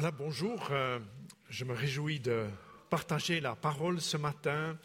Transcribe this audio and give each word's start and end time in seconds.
Voilà, 0.00 0.16
bonjour. 0.16 0.68
Euh, 0.70 0.98
je 1.50 1.62
me 1.66 1.74
réjouis 1.74 2.20
de 2.20 2.46
partager 2.88 3.38
la 3.38 3.54
parole 3.54 4.00
ce 4.00 4.16
matin. 4.16 4.78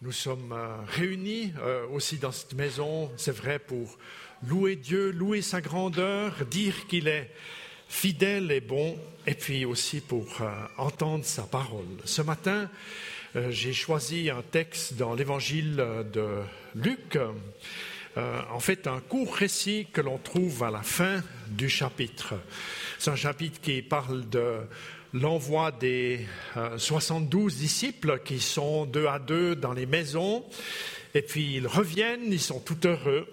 Nous 0.00 0.10
sommes 0.10 0.54
euh, 0.54 0.78
réunis 0.86 1.52
euh, 1.58 1.86
aussi 1.88 2.16
dans 2.16 2.32
cette 2.32 2.54
maison, 2.54 3.12
c'est 3.18 3.36
vrai, 3.36 3.58
pour 3.58 3.98
louer 4.48 4.76
Dieu, 4.76 5.10
louer 5.10 5.42
sa 5.42 5.60
grandeur, 5.60 6.46
dire 6.46 6.86
qu'il 6.86 7.08
est 7.08 7.30
fidèle 7.88 8.50
et 8.50 8.62
bon, 8.62 8.98
et 9.26 9.34
puis 9.34 9.66
aussi 9.66 10.00
pour 10.00 10.40
entendre 10.78 11.26
sa 11.26 11.42
parole. 11.42 11.98
Ce 12.06 12.22
matin, 12.22 12.70
j'ai 13.50 13.74
choisi 13.74 14.30
un 14.30 14.40
texte 14.40 14.94
dans 14.94 15.12
l'évangile 15.12 15.76
de 16.10 16.40
Luc. 16.74 17.18
en 18.16 18.60
fait, 18.60 18.86
un 18.86 19.00
court 19.00 19.34
récit 19.34 19.88
que 19.92 20.00
l'on 20.00 20.16
trouve 20.16 20.62
à 20.62 20.70
la 20.70 20.82
fin 20.82 21.22
du 21.48 21.68
chapitre. 21.68 22.34
C'est 22.98 23.10
un 23.10 23.16
chapitre 23.16 23.60
qui 23.60 23.82
parle 23.82 24.28
de 24.28 24.60
l'envoi 25.12 25.70
des 25.70 26.26
72 26.76 27.54
euh, 27.54 27.58
disciples 27.58 28.20
qui 28.24 28.40
sont 28.40 28.84
deux 28.86 29.06
à 29.06 29.18
deux 29.18 29.54
dans 29.56 29.72
les 29.72 29.86
maisons. 29.86 30.44
Et 31.14 31.22
puis 31.22 31.54
ils 31.56 31.66
reviennent, 31.66 32.32
ils 32.32 32.40
sont 32.40 32.60
tout 32.60 32.86
heureux. 32.86 33.28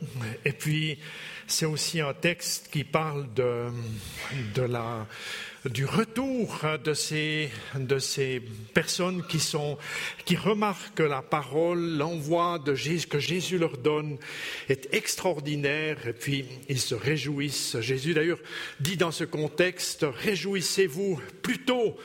Et 0.46 0.52
puis 0.52 1.00
c'est 1.48 1.66
aussi 1.66 2.00
un 2.00 2.14
texte 2.14 2.70
qui 2.72 2.84
parle 2.84 3.34
de, 3.34 3.68
de 4.56 4.62
la 4.62 5.08
du 5.66 5.86
retour 5.86 6.60
de 6.84 6.94
ces, 6.94 7.50
de 7.76 8.00
ces 8.00 8.42
personnes 8.74 9.24
qui, 9.28 9.40
sont, 9.40 9.78
qui 10.26 10.36
remarquent 10.36 10.96
que 10.96 11.04
la 11.04 11.22
parole, 11.22 11.98
l'envoi 11.98 12.58
de 12.60 12.74
Jésus, 12.74 13.08
que 13.08 13.20
Jésus 13.20 13.60
leur 13.60 13.78
donne 13.78 14.18
est 14.70 14.94
extraordinaire 14.94 16.08
et 16.08 16.14
puis 16.14 16.46
ils 16.68 16.80
se 16.80 16.96
réjouissent. 16.96 17.80
Jésus 17.80 18.14
d'ailleurs 18.14 18.40
dit 18.80 18.98
dans 18.98 19.12
ce 19.12 19.24
contexte, 19.24 20.06
réjouissez-vous 20.10 21.22
plutôt 21.44 21.96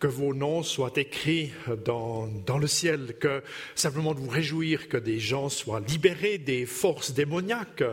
que 0.00 0.06
vos 0.06 0.34
noms 0.34 0.62
soient 0.62 0.92
écrits 0.96 1.52
dans, 1.84 2.26
dans, 2.26 2.58
le 2.58 2.66
ciel, 2.66 3.16
que 3.20 3.42
simplement 3.74 4.14
de 4.14 4.20
vous 4.20 4.28
réjouir 4.28 4.88
que 4.88 4.96
des 4.96 5.18
gens 5.18 5.48
soient 5.48 5.80
libérés 5.80 6.38
des 6.38 6.66
forces 6.66 7.12
démoniaques, 7.12 7.84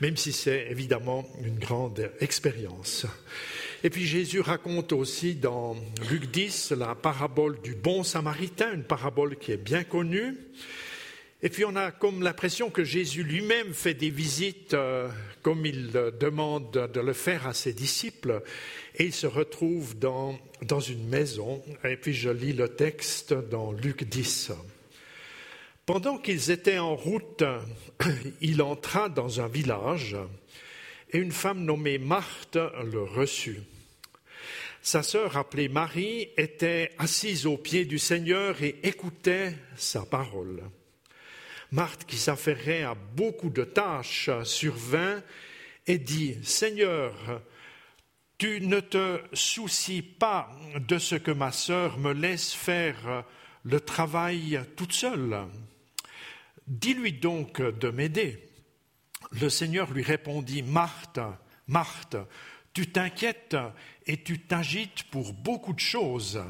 même 0.00 0.16
si 0.16 0.32
c'est 0.32 0.68
évidemment 0.70 1.26
une 1.44 1.58
grande 1.58 2.10
expérience. 2.20 3.06
Et 3.82 3.88
puis 3.88 4.04
Jésus 4.04 4.40
raconte 4.40 4.92
aussi 4.92 5.34
dans 5.34 5.74
Luc 6.10 6.30
10 6.30 6.72
la 6.72 6.94
parabole 6.94 7.60
du 7.62 7.74
bon 7.74 8.02
samaritain, 8.02 8.74
une 8.74 8.84
parabole 8.84 9.36
qui 9.36 9.52
est 9.52 9.56
bien 9.56 9.84
connue. 9.84 10.36
Et 11.42 11.48
puis 11.48 11.64
on 11.64 11.74
a 11.76 11.90
comme 11.90 12.22
l'impression 12.22 12.68
que 12.68 12.84
Jésus 12.84 13.22
lui-même 13.22 13.72
fait 13.72 13.94
des 13.94 14.10
visites 14.10 14.74
euh, 14.74 15.08
comme 15.40 15.64
il 15.64 15.92
demande 16.20 16.90
de 16.92 17.00
le 17.00 17.14
faire 17.14 17.46
à 17.46 17.54
ses 17.54 17.72
disciples. 17.72 18.42
Et 18.96 19.04
il 19.04 19.14
se 19.14 19.26
retrouve 19.26 19.98
dans, 19.98 20.38
dans 20.60 20.80
une 20.80 21.08
maison. 21.08 21.62
Et 21.82 21.96
puis 21.96 22.12
je 22.12 22.28
lis 22.28 22.52
le 22.52 22.68
texte 22.68 23.32
dans 23.32 23.72
Luc 23.72 24.04
10. 24.04 24.52
Pendant 25.86 26.18
qu'ils 26.18 26.50
étaient 26.50 26.78
en 26.78 26.94
route, 26.94 27.42
il 28.42 28.60
entra 28.60 29.08
dans 29.08 29.40
un 29.40 29.48
village 29.48 30.16
et 31.12 31.18
une 31.18 31.32
femme 31.32 31.64
nommée 31.64 31.98
Marthe 31.98 32.56
le 32.56 33.02
reçut. 33.02 33.60
Sa 34.82 35.02
sœur 35.02 35.36
appelée 35.36 35.68
Marie 35.68 36.28
était 36.36 36.92
assise 36.98 37.46
aux 37.46 37.58
pieds 37.58 37.84
du 37.84 37.98
Seigneur 37.98 38.62
et 38.62 38.80
écoutait 38.82 39.54
sa 39.76 40.06
parole. 40.06 40.62
Marthe, 41.72 42.04
qui 42.04 42.16
s'affairait 42.16 42.82
à 42.82 42.94
beaucoup 42.94 43.50
de 43.50 43.64
tâches, 43.64 44.30
survint 44.44 45.22
et 45.86 45.98
dit, 45.98 46.36
Seigneur, 46.42 47.42
tu 48.38 48.60
ne 48.62 48.80
te 48.80 49.20
soucies 49.34 50.02
pas 50.02 50.50
de 50.74 50.98
ce 50.98 51.14
que 51.14 51.30
ma 51.30 51.52
sœur 51.52 51.98
me 51.98 52.12
laisse 52.12 52.54
faire 52.54 53.24
le 53.64 53.80
travail 53.80 54.60
toute 54.76 54.92
seule. 54.92 55.36
Dis-lui 56.66 57.12
donc 57.12 57.60
de 57.60 57.90
m'aider. 57.90 58.49
Le 59.32 59.48
Seigneur 59.48 59.92
lui 59.92 60.02
répondit, 60.02 60.62
Marthe, 60.62 61.20
Marthe, 61.66 62.16
tu 62.72 62.90
t'inquiètes 62.90 63.56
et 64.06 64.22
tu 64.22 64.40
t'agites 64.40 65.04
pour 65.04 65.32
beaucoup 65.32 65.72
de 65.72 65.80
choses. 65.80 66.42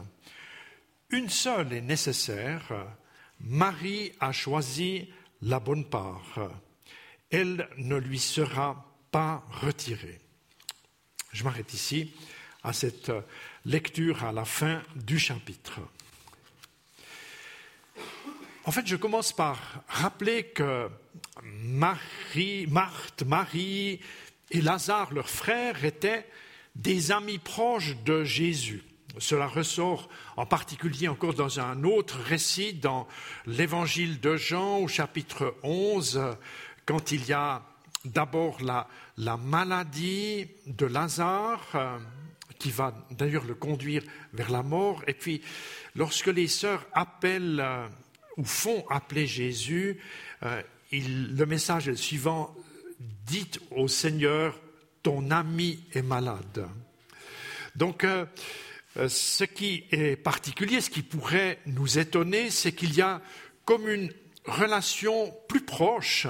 Une 1.11 1.29
seule 1.29 1.73
est 1.73 1.81
nécessaire. 1.81 2.73
Marie 3.41 4.13
a 4.21 4.33
choisi 4.33 5.09
la 5.43 5.61
bonne 5.61 5.85
part. 5.85 6.51
Elle 7.31 7.69
ne 7.79 7.97
lui 7.97 8.19
sera 8.19 8.87
pas 9.11 9.45
retirée. 9.51 10.21
Je 11.33 11.45
m'arrête 11.45 11.73
ici 11.75 12.13
à 12.63 12.73
cette 12.73 13.13
lecture 13.65 14.25
à 14.25 14.33
la 14.33 14.45
fin 14.45 14.83
du 14.97 15.19
chapitre. 15.19 15.81
En 18.67 18.73
fait, 18.73 18.87
je 18.87 18.97
commence 18.97 19.33
par 19.33 19.59
rappeler 19.89 20.45
que 20.45 20.89
Marie, 21.43 22.67
Marthe, 22.67 23.23
Marie 23.23 24.01
et 24.51 24.61
Lazare, 24.61 25.15
leur 25.15 25.31
frère, 25.31 25.83
étaient 25.85 26.27
des 26.77 27.11
amis 27.11 27.39
proches 27.39 27.97
de 28.05 28.23
Jésus. 28.23 28.83
Cela 29.19 29.47
ressort 29.47 30.11
en 30.37 30.45
particulier 30.45 31.09
encore 31.09 31.35
dans 31.35 31.59
un 31.59 31.85
autre 31.85 32.19
récit, 32.21 32.75
dans 32.75 33.09
l'évangile 33.47 34.21
de 34.21 34.37
Jean 34.37 34.79
au 34.79 34.89
chapitre 34.89 35.57
11, 35.63 36.21
quand 36.85 37.13
il 37.13 37.27
y 37.27 37.33
a 37.33 37.63
d'abord 38.05 38.63
la, 38.63 38.89
la, 39.17 39.37
maladie 39.39 40.49
de 40.67 40.87
Lazare, 40.87 41.67
euh, 41.75 41.99
qui 42.59 42.71
va 42.71 42.95
d'ailleurs 43.11 43.45
le 43.45 43.55
conduire 43.55 44.03
vers 44.33 44.51
la 44.51 44.63
mort, 44.63 45.03
et 45.07 45.15
puis 45.15 45.43
lorsque 45.97 46.29
les 46.29 46.49
sœurs 46.49 46.87
appellent 46.93 47.61
euh, 47.61 47.89
font 48.45 48.85
appeler 48.89 49.27
Jésus, 49.27 49.99
euh, 50.43 50.63
le 50.93 51.45
message 51.45 51.89
est 51.89 51.93
le 51.93 51.97
suivant, 51.97 52.55
dites 53.27 53.61
au 53.71 53.89
Seigneur, 53.89 54.59
ton 55.03 55.31
ami 55.31 55.81
est 55.93 56.03
malade. 56.03 56.69
Donc, 57.77 58.05
euh, 58.05 58.27
euh, 58.97 59.09
ce 59.09 59.45
qui 59.45 59.85
est 59.93 60.17
particulier, 60.17 60.81
ce 60.81 60.91
qui 60.91 61.03
pourrait 61.03 61.59
nous 61.67 61.99
étonner, 61.99 62.51
c'est 62.51 62.73
qu'il 62.73 62.95
y 62.95 63.03
a 63.03 63.23
comme 63.65 63.89
une 63.89 64.13
relation 64.45 65.33
plus 65.49 65.61
proche 65.61 66.27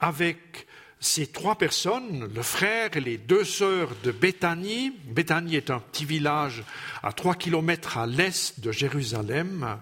avec 0.00 0.66
ces 1.00 1.28
trois 1.28 1.56
personnes, 1.56 2.28
le 2.34 2.42
frère 2.42 2.96
et 2.96 3.00
les 3.00 3.18
deux 3.18 3.44
sœurs 3.44 3.90
de 4.02 4.10
Béthanie. 4.10 4.92
Béthanie 5.04 5.54
est 5.54 5.70
un 5.70 5.78
petit 5.78 6.04
village 6.04 6.64
à 7.02 7.12
trois 7.12 7.36
kilomètres 7.36 7.98
à 7.98 8.06
l'est 8.06 8.58
de 8.58 8.72
Jérusalem. 8.72 9.78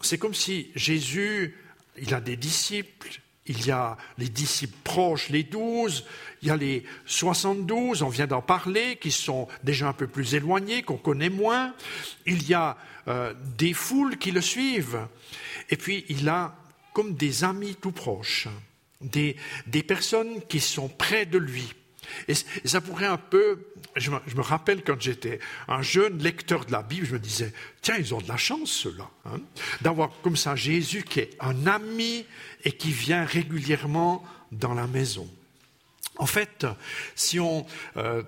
C'est 0.00 0.18
comme 0.18 0.34
si 0.34 0.70
Jésus, 0.74 1.56
il 2.00 2.14
a 2.14 2.20
des 2.20 2.36
disciples, 2.36 3.20
il 3.46 3.66
y 3.66 3.70
a 3.70 3.96
les 4.16 4.28
disciples 4.28 4.76
proches, 4.84 5.28
les 5.28 5.42
douze, 5.42 6.04
il 6.42 6.48
y 6.48 6.50
a 6.50 6.56
les 6.56 6.84
72, 7.06 8.02
on 8.02 8.08
vient 8.08 8.26
d'en 8.26 8.42
parler, 8.42 8.96
qui 8.96 9.10
sont 9.10 9.48
déjà 9.64 9.88
un 9.88 9.92
peu 9.92 10.06
plus 10.06 10.34
éloignés, 10.34 10.82
qu'on 10.82 10.96
connaît 10.96 11.30
moins. 11.30 11.74
Il 12.26 12.48
y 12.48 12.54
a 12.54 12.76
euh, 13.08 13.34
des 13.58 13.72
foules 13.72 14.18
qui 14.18 14.30
le 14.30 14.40
suivent. 14.40 15.06
Et 15.68 15.76
puis 15.76 16.04
il 16.08 16.28
a 16.28 16.54
comme 16.92 17.14
des 17.14 17.44
amis 17.44 17.76
tout 17.80 17.92
proches, 17.92 18.48
des, 19.00 19.36
des 19.66 19.82
personnes 19.82 20.40
qui 20.48 20.60
sont 20.60 20.88
près 20.88 21.26
de 21.26 21.38
lui. 21.38 21.72
Et, 22.28 22.34
ça 22.34 22.80
pourrait 22.80 23.06
un 23.06 23.16
peu, 23.16 23.66
je 23.96 24.10
me, 24.10 24.40
rappelle 24.40 24.82
quand 24.82 25.00
j'étais 25.00 25.40
un 25.68 25.82
jeune 25.82 26.18
lecteur 26.18 26.64
de 26.64 26.72
la 26.72 26.82
Bible, 26.82 27.06
je 27.06 27.14
me 27.14 27.18
disais, 27.18 27.52
tiens, 27.82 27.96
ils 27.98 28.14
ont 28.14 28.20
de 28.20 28.28
la 28.28 28.36
chance, 28.36 28.70
ceux-là, 28.70 29.08
hein, 29.26 29.40
d'avoir 29.80 30.10
comme 30.22 30.36
ça 30.36 30.56
Jésus 30.56 31.02
qui 31.02 31.20
est 31.20 31.36
un 31.40 31.66
ami 31.66 32.24
et 32.64 32.72
qui 32.72 32.90
vient 32.90 33.24
régulièrement 33.24 34.24
dans 34.52 34.74
la 34.74 34.86
maison. 34.86 35.28
En 36.18 36.26
fait, 36.26 36.66
si 37.14 37.40
on, 37.40 37.64
euh, 37.96 38.22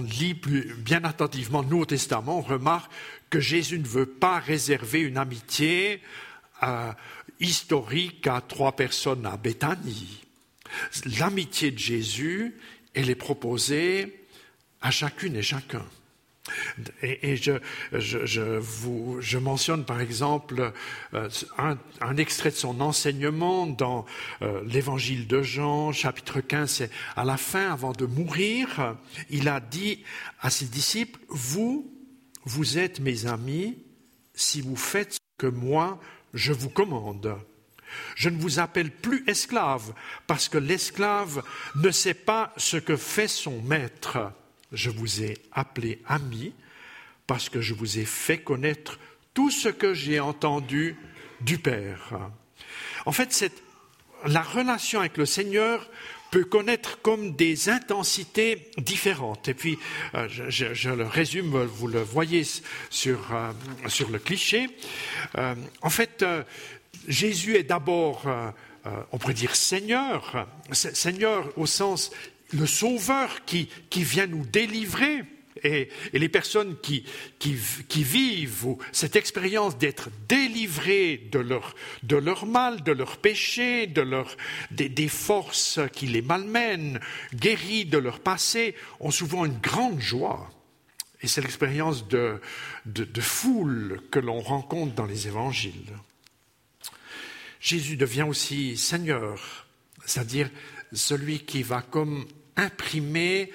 lit 0.00 0.34
bien 0.78 1.04
attentivement 1.04 1.62
le 1.62 1.68
Nouveau 1.68 1.86
Testament, 1.86 2.38
on 2.38 2.42
remarque 2.42 2.90
que 3.30 3.38
Jésus 3.38 3.78
ne 3.78 3.86
veut 3.86 4.06
pas 4.06 4.40
réserver 4.40 5.00
une 5.00 5.16
amitié 5.16 6.02
euh, 6.64 6.92
historique 7.38 8.26
à 8.26 8.40
trois 8.40 8.72
personnes 8.72 9.26
à 9.26 9.36
Béthanie. 9.36 10.21
L'amitié 11.18 11.70
de 11.70 11.78
Jésus, 11.78 12.54
elle 12.94 13.10
est 13.10 13.14
proposée 13.14 14.26
à 14.80 14.90
chacune 14.90 15.36
et 15.36 15.42
chacun. 15.42 15.84
Et, 17.02 17.36
je, 17.36 18.58
vous, 18.58 19.18
je, 19.20 19.38
mentionne 19.38 19.84
par 19.84 20.00
exemple 20.00 20.72
euh, 21.14 21.28
un, 21.56 22.16
extrait 22.16 22.50
de 22.50 22.56
son 22.56 22.80
enseignement 22.80 23.66
dans 23.66 24.04
euh, 24.42 24.60
l'évangile 24.66 25.28
de 25.28 25.42
Jean, 25.42 25.92
chapitre 25.92 26.40
15, 26.40 26.88
à 27.14 27.24
la 27.24 27.36
fin, 27.36 27.72
avant 27.72 27.92
de 27.92 28.06
mourir, 28.06 28.96
il 29.30 29.48
a 29.48 29.60
dit 29.60 30.02
à 30.40 30.50
ses 30.50 30.66
disciples, 30.66 31.20
vous, 31.28 31.88
vous 32.44 32.76
êtes 32.78 32.98
mes 32.98 33.26
amis 33.26 33.78
si 34.34 34.60
vous 34.60 34.76
faites 34.76 35.14
ce 35.14 35.18
que 35.38 35.46
moi, 35.46 36.00
je 36.34 36.52
vous 36.52 36.70
commande. 36.70 37.36
Je 38.14 38.28
ne 38.28 38.38
vous 38.38 38.58
appelle 38.58 38.90
plus 38.90 39.24
esclave, 39.26 39.92
parce 40.26 40.48
que 40.48 40.58
l'esclave 40.58 41.42
ne 41.76 41.90
sait 41.90 42.14
pas 42.14 42.52
ce 42.56 42.76
que 42.76 42.96
fait 42.96 43.28
son 43.28 43.60
maître 43.62 44.32
je 44.72 44.90
vous 44.90 45.22
ai 45.22 45.38
appelé 45.52 46.00
ami 46.06 46.52
parce 47.26 47.48
que 47.48 47.60
je 47.60 47.74
vous 47.74 47.98
ai 47.98 48.04
fait 48.04 48.38
connaître 48.38 48.98
tout 49.34 49.50
ce 49.50 49.68
que 49.68 49.94
j'ai 49.94 50.20
entendu 50.20 50.96
du 51.40 51.58
Père. 51.58 52.30
En 53.06 53.12
fait, 53.12 53.52
la 54.26 54.42
relation 54.42 55.00
avec 55.00 55.16
le 55.16 55.26
Seigneur 55.26 55.88
peut 56.30 56.44
connaître 56.44 57.00
comme 57.02 57.36
des 57.36 57.68
intensités 57.68 58.70
différentes. 58.78 59.48
Et 59.48 59.54
puis, 59.54 59.78
euh, 60.14 60.28
je, 60.28 60.90
le 60.90 61.04
résume, 61.04 61.64
vous 61.64 61.88
le 61.88 62.00
voyez 62.00 62.44
sur, 62.88 63.34
euh, 63.34 63.52
sur 63.88 64.08
le 64.08 64.18
cliché. 64.18 64.68
Euh, 65.36 65.54
en 65.82 65.90
fait, 65.90 66.24
Jésus 67.08 67.56
est 67.56 67.64
d'abord, 67.64 68.26
on 69.12 69.18
pourrait 69.18 69.34
dire 69.34 69.56
Seigneur, 69.56 70.46
Seigneur 70.72 71.52
au 71.56 71.66
sens 71.66 72.10
le 72.52 72.66
Sauveur 72.66 73.44
qui, 73.44 73.68
qui 73.90 74.04
vient 74.04 74.26
nous 74.26 74.44
délivrer 74.44 75.24
et, 75.64 75.88
les 76.12 76.28
personnes 76.28 76.76
qui, 76.80 77.04
vivent 77.94 78.76
cette 78.90 79.16
expérience 79.16 79.78
d'être 79.78 80.10
délivrées 80.28 81.28
de 81.30 81.38
leur, 81.38 82.46
mal, 82.46 82.82
de 82.82 82.92
leur 82.92 83.18
péché, 83.18 83.86
de 83.86 84.02
leur, 84.02 84.36
des, 84.70 85.08
forces 85.08 85.80
qui 85.92 86.06
les 86.06 86.22
malmènent, 86.22 87.00
guéries 87.34 87.84
de 87.84 87.98
leur 87.98 88.20
passé, 88.20 88.74
ont 89.00 89.10
souvent 89.10 89.44
une 89.44 89.58
grande 89.58 90.00
joie. 90.00 90.50
Et 91.20 91.28
c'est 91.28 91.40
l'expérience 91.40 92.08
de, 92.08 92.40
de 92.84 93.20
foule 93.20 94.00
que 94.10 94.18
l'on 94.18 94.40
rencontre 94.40 94.94
dans 94.94 95.06
les 95.06 95.28
évangiles. 95.28 95.92
Jésus 97.62 97.96
devient 97.96 98.24
aussi 98.24 98.76
Seigneur, 98.76 99.66
c'est-à-dire 100.04 100.50
celui 100.92 101.44
qui 101.44 101.62
va 101.62 101.80
comme 101.80 102.26
imprimer 102.56 103.52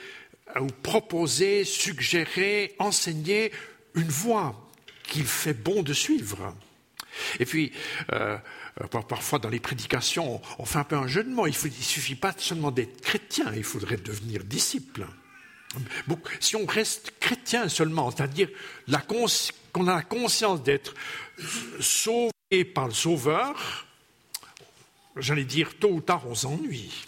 ou 0.59 0.67
proposer, 0.67 1.65
suggérer, 1.65 2.73
enseigner 2.79 3.51
une 3.95 4.07
voie 4.07 4.71
qu'il 5.03 5.25
fait 5.25 5.53
bon 5.53 5.83
de 5.83 5.91
suivre. 5.91 6.55
Et 7.41 7.45
puis, 7.45 7.73
euh, 8.13 8.37
parfois 9.09 9.39
dans 9.39 9.49
les 9.49 9.59
prédications, 9.59 10.41
on 10.57 10.65
fait 10.65 10.79
un 10.79 10.83
peu 10.85 10.95
un 10.95 11.07
jeu 11.07 11.25
de 11.25 11.29
mots. 11.29 11.45
Il 11.45 11.51
ne 11.51 11.71
suffit 11.71 12.15
pas 12.15 12.33
seulement 12.37 12.71
d'être 12.71 13.01
chrétien, 13.01 13.51
il 13.57 13.63
faudrait 13.65 13.97
devenir 13.97 14.45
disciple. 14.45 15.05
si 16.39 16.55
on 16.55 16.65
reste 16.65 17.11
chrétien 17.19 17.67
seulement, 17.67 18.09
c'est-à-dire 18.09 18.47
qu'on 19.05 19.87
a 19.87 19.95
la 19.95 20.01
conscience 20.01 20.63
d'être 20.63 20.93
sauvé 21.81 22.63
par 22.73 22.87
le 22.87 22.93
Sauveur, 22.93 23.86
j'allais 25.19 25.45
dire 25.45 25.77
tôt 25.79 25.91
ou 25.91 26.01
tard 26.01 26.27
on 26.27 26.35
s'ennuie 26.35 27.07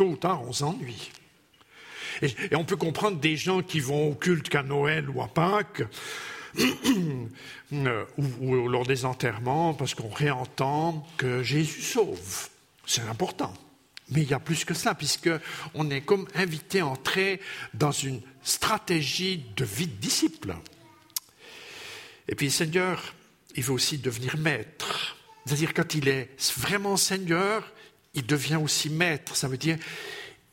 tôt 0.00 0.06
ou 0.06 0.16
tard, 0.16 0.42
on 0.42 0.52
s'ennuie. 0.54 1.10
Et, 2.22 2.56
on 2.56 2.64
peut 2.64 2.76
comprendre 2.76 3.18
des 3.18 3.36
gens 3.36 3.60
qui 3.62 3.80
vont 3.80 4.12
au 4.12 4.14
culte 4.14 4.48
qu'à 4.48 4.62
Noël 4.62 5.10
ou 5.10 5.20
à 5.20 5.28
Pâques, 5.28 5.82
euh, 6.58 8.04
ou, 8.40 8.68
lors 8.68 8.86
des 8.86 9.04
enterrements, 9.04 9.74
parce 9.74 9.94
qu'on 9.94 10.08
réentend 10.08 11.06
que 11.18 11.42
Jésus 11.42 11.82
sauve. 11.82 12.48
C'est 12.86 13.02
important. 13.02 13.52
Mais 14.08 14.22
il 14.22 14.30
y 14.30 14.34
a 14.34 14.40
plus 14.40 14.64
que 14.64 14.72
ça, 14.72 14.94
puisqu'on 14.94 15.90
est 15.90 16.00
comme 16.00 16.26
invité 16.34 16.80
à 16.80 16.86
entrer 16.86 17.38
dans 17.74 17.92
une 17.92 18.22
stratégie 18.42 19.44
de 19.54 19.66
vie 19.66 19.86
de 19.86 20.00
disciple. 20.00 20.56
Et 22.26 22.34
puis, 22.34 22.50
Seigneur, 22.50 23.14
il 23.54 23.62
veut 23.62 23.74
aussi 23.74 23.98
devenir 23.98 24.38
maître. 24.38 25.09
C'est-à-dire, 25.44 25.74
quand 25.74 25.94
il 25.94 26.08
est 26.08 26.28
vraiment 26.58 26.96
Seigneur, 26.96 27.72
il 28.14 28.26
devient 28.26 28.56
aussi 28.56 28.90
maître. 28.90 29.36
Ça 29.36 29.48
veut 29.48 29.56
dire, 29.56 29.78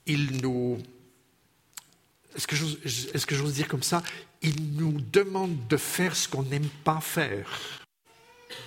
il 0.06 0.42
nous. 0.42 0.78
Est-ce 2.36 3.26
que 3.26 3.36
j'ose 3.36 3.54
dire 3.54 3.68
comme 3.68 3.84
ça? 3.84 4.04
Il 4.42 4.76
nous 4.76 5.02
demande 5.02 5.68
de 5.68 5.78
faire 5.78 6.16
ce 6.16 6.28
qu'on 6.28 6.44
n'aime 6.44 6.70
pas 6.84 7.02
faire. 7.02 7.82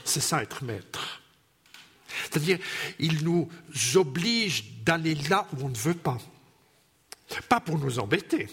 C'est 0.04 0.20
ça 0.20 0.42
être 0.42 0.64
maître. 0.64 1.22
C'est-à-dire, 2.22 2.58
il 2.98 3.24
nous 3.24 3.48
oblige 3.94 4.64
d'aller 4.84 5.14
là 5.14 5.46
où 5.52 5.64
on 5.64 5.68
ne 5.68 5.76
veut 5.76 5.94
pas. 5.94 6.18
Pas 7.48 7.60
pour 7.60 7.78
nous 7.78 8.00
embêter, 8.00 8.48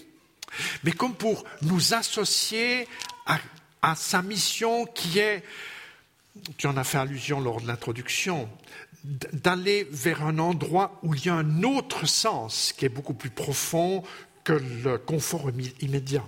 mais 0.83 0.91
comme 0.91 1.15
pour 1.15 1.43
nous 1.63 1.95
associer 1.95 2.87
à, 3.25 3.39
à 3.81 3.95
sa 3.95 4.21
mission 4.21 4.85
qui 4.85 5.17
est, 5.17 5.43
tu 6.57 6.67
en 6.67 6.77
as 6.77 6.83
fait 6.83 6.97
allusion 6.97 7.39
lors 7.39 7.61
de 7.61 7.67
l'introduction, 7.67 8.49
d'aller 9.03 9.87
vers 9.91 10.23
un 10.23 10.39
endroit 10.39 10.99
où 11.03 11.13
il 11.15 11.25
y 11.25 11.29
a 11.29 11.35
un 11.35 11.63
autre 11.63 12.07
sens 12.07 12.73
qui 12.77 12.85
est 12.85 12.89
beaucoup 12.89 13.13
plus 13.13 13.29
profond 13.29 14.03
que 14.43 14.53
le 14.53 14.97
confort 14.97 15.49
immédiat. 15.81 16.25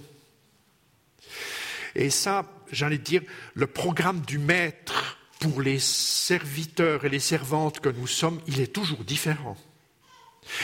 Et 1.96 2.10
ça, 2.10 2.46
j'allais 2.72 2.98
dire, 2.98 3.22
le 3.54 3.68
programme 3.68 4.22
du 4.22 4.38
maître 4.38 5.18
pour 5.40 5.62
les 5.62 5.80
serviteurs 5.80 7.06
et 7.06 7.10
les 7.10 7.20
servantes 7.20 7.80
que 7.80 7.90
nous 7.90 8.08
sommes, 8.08 8.40
il 8.48 8.60
est 8.60 8.74
toujours 8.74 9.04
différent. 9.04 9.58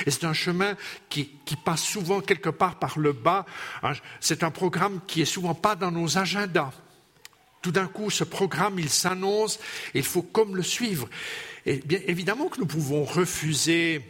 Et 0.06 0.12
c'est 0.12 0.26
un 0.26 0.34
chemin 0.34 0.76
qui, 1.10 1.30
passe 1.64 1.84
souvent 1.84 2.22
quelque 2.22 2.50
part 2.50 2.80
par 2.80 3.00
le 3.00 3.14
bas. 3.14 3.46
C'est 4.20 4.44
un 4.44 4.52
programme 4.52 5.00
qui 5.08 5.22
est 5.22 5.26
souvent 5.26 5.54
pas 5.54 5.76
dans 5.76 5.92
nos 5.92 6.18
agendas. 6.18 6.72
Tout 7.66 7.72
d'un 7.72 7.88
coup, 7.88 8.12
ce 8.12 8.24
programme, 8.24 8.78
il 8.78 8.92
s'annonce 8.92 9.58
et 9.96 9.98
il 9.98 10.04
faut 10.04 10.22
comme 10.22 10.56
le 10.56 10.62
suivre. 10.62 11.10
Bien 11.66 12.00
évidemment 12.06 12.48
que 12.48 12.60
nous 12.60 12.68
pouvons 12.68 13.04
refuser, 13.04 14.04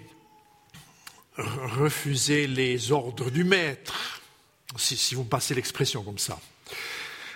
refuser 1.37 2.47
les 2.47 2.91
ordres 2.91 3.31
du 3.31 3.45
maître, 3.45 4.21
si, 4.75 5.15
vous 5.15 5.23
passez 5.23 5.55
l'expression 5.55 6.03
comme 6.03 6.17
ça. 6.17 6.37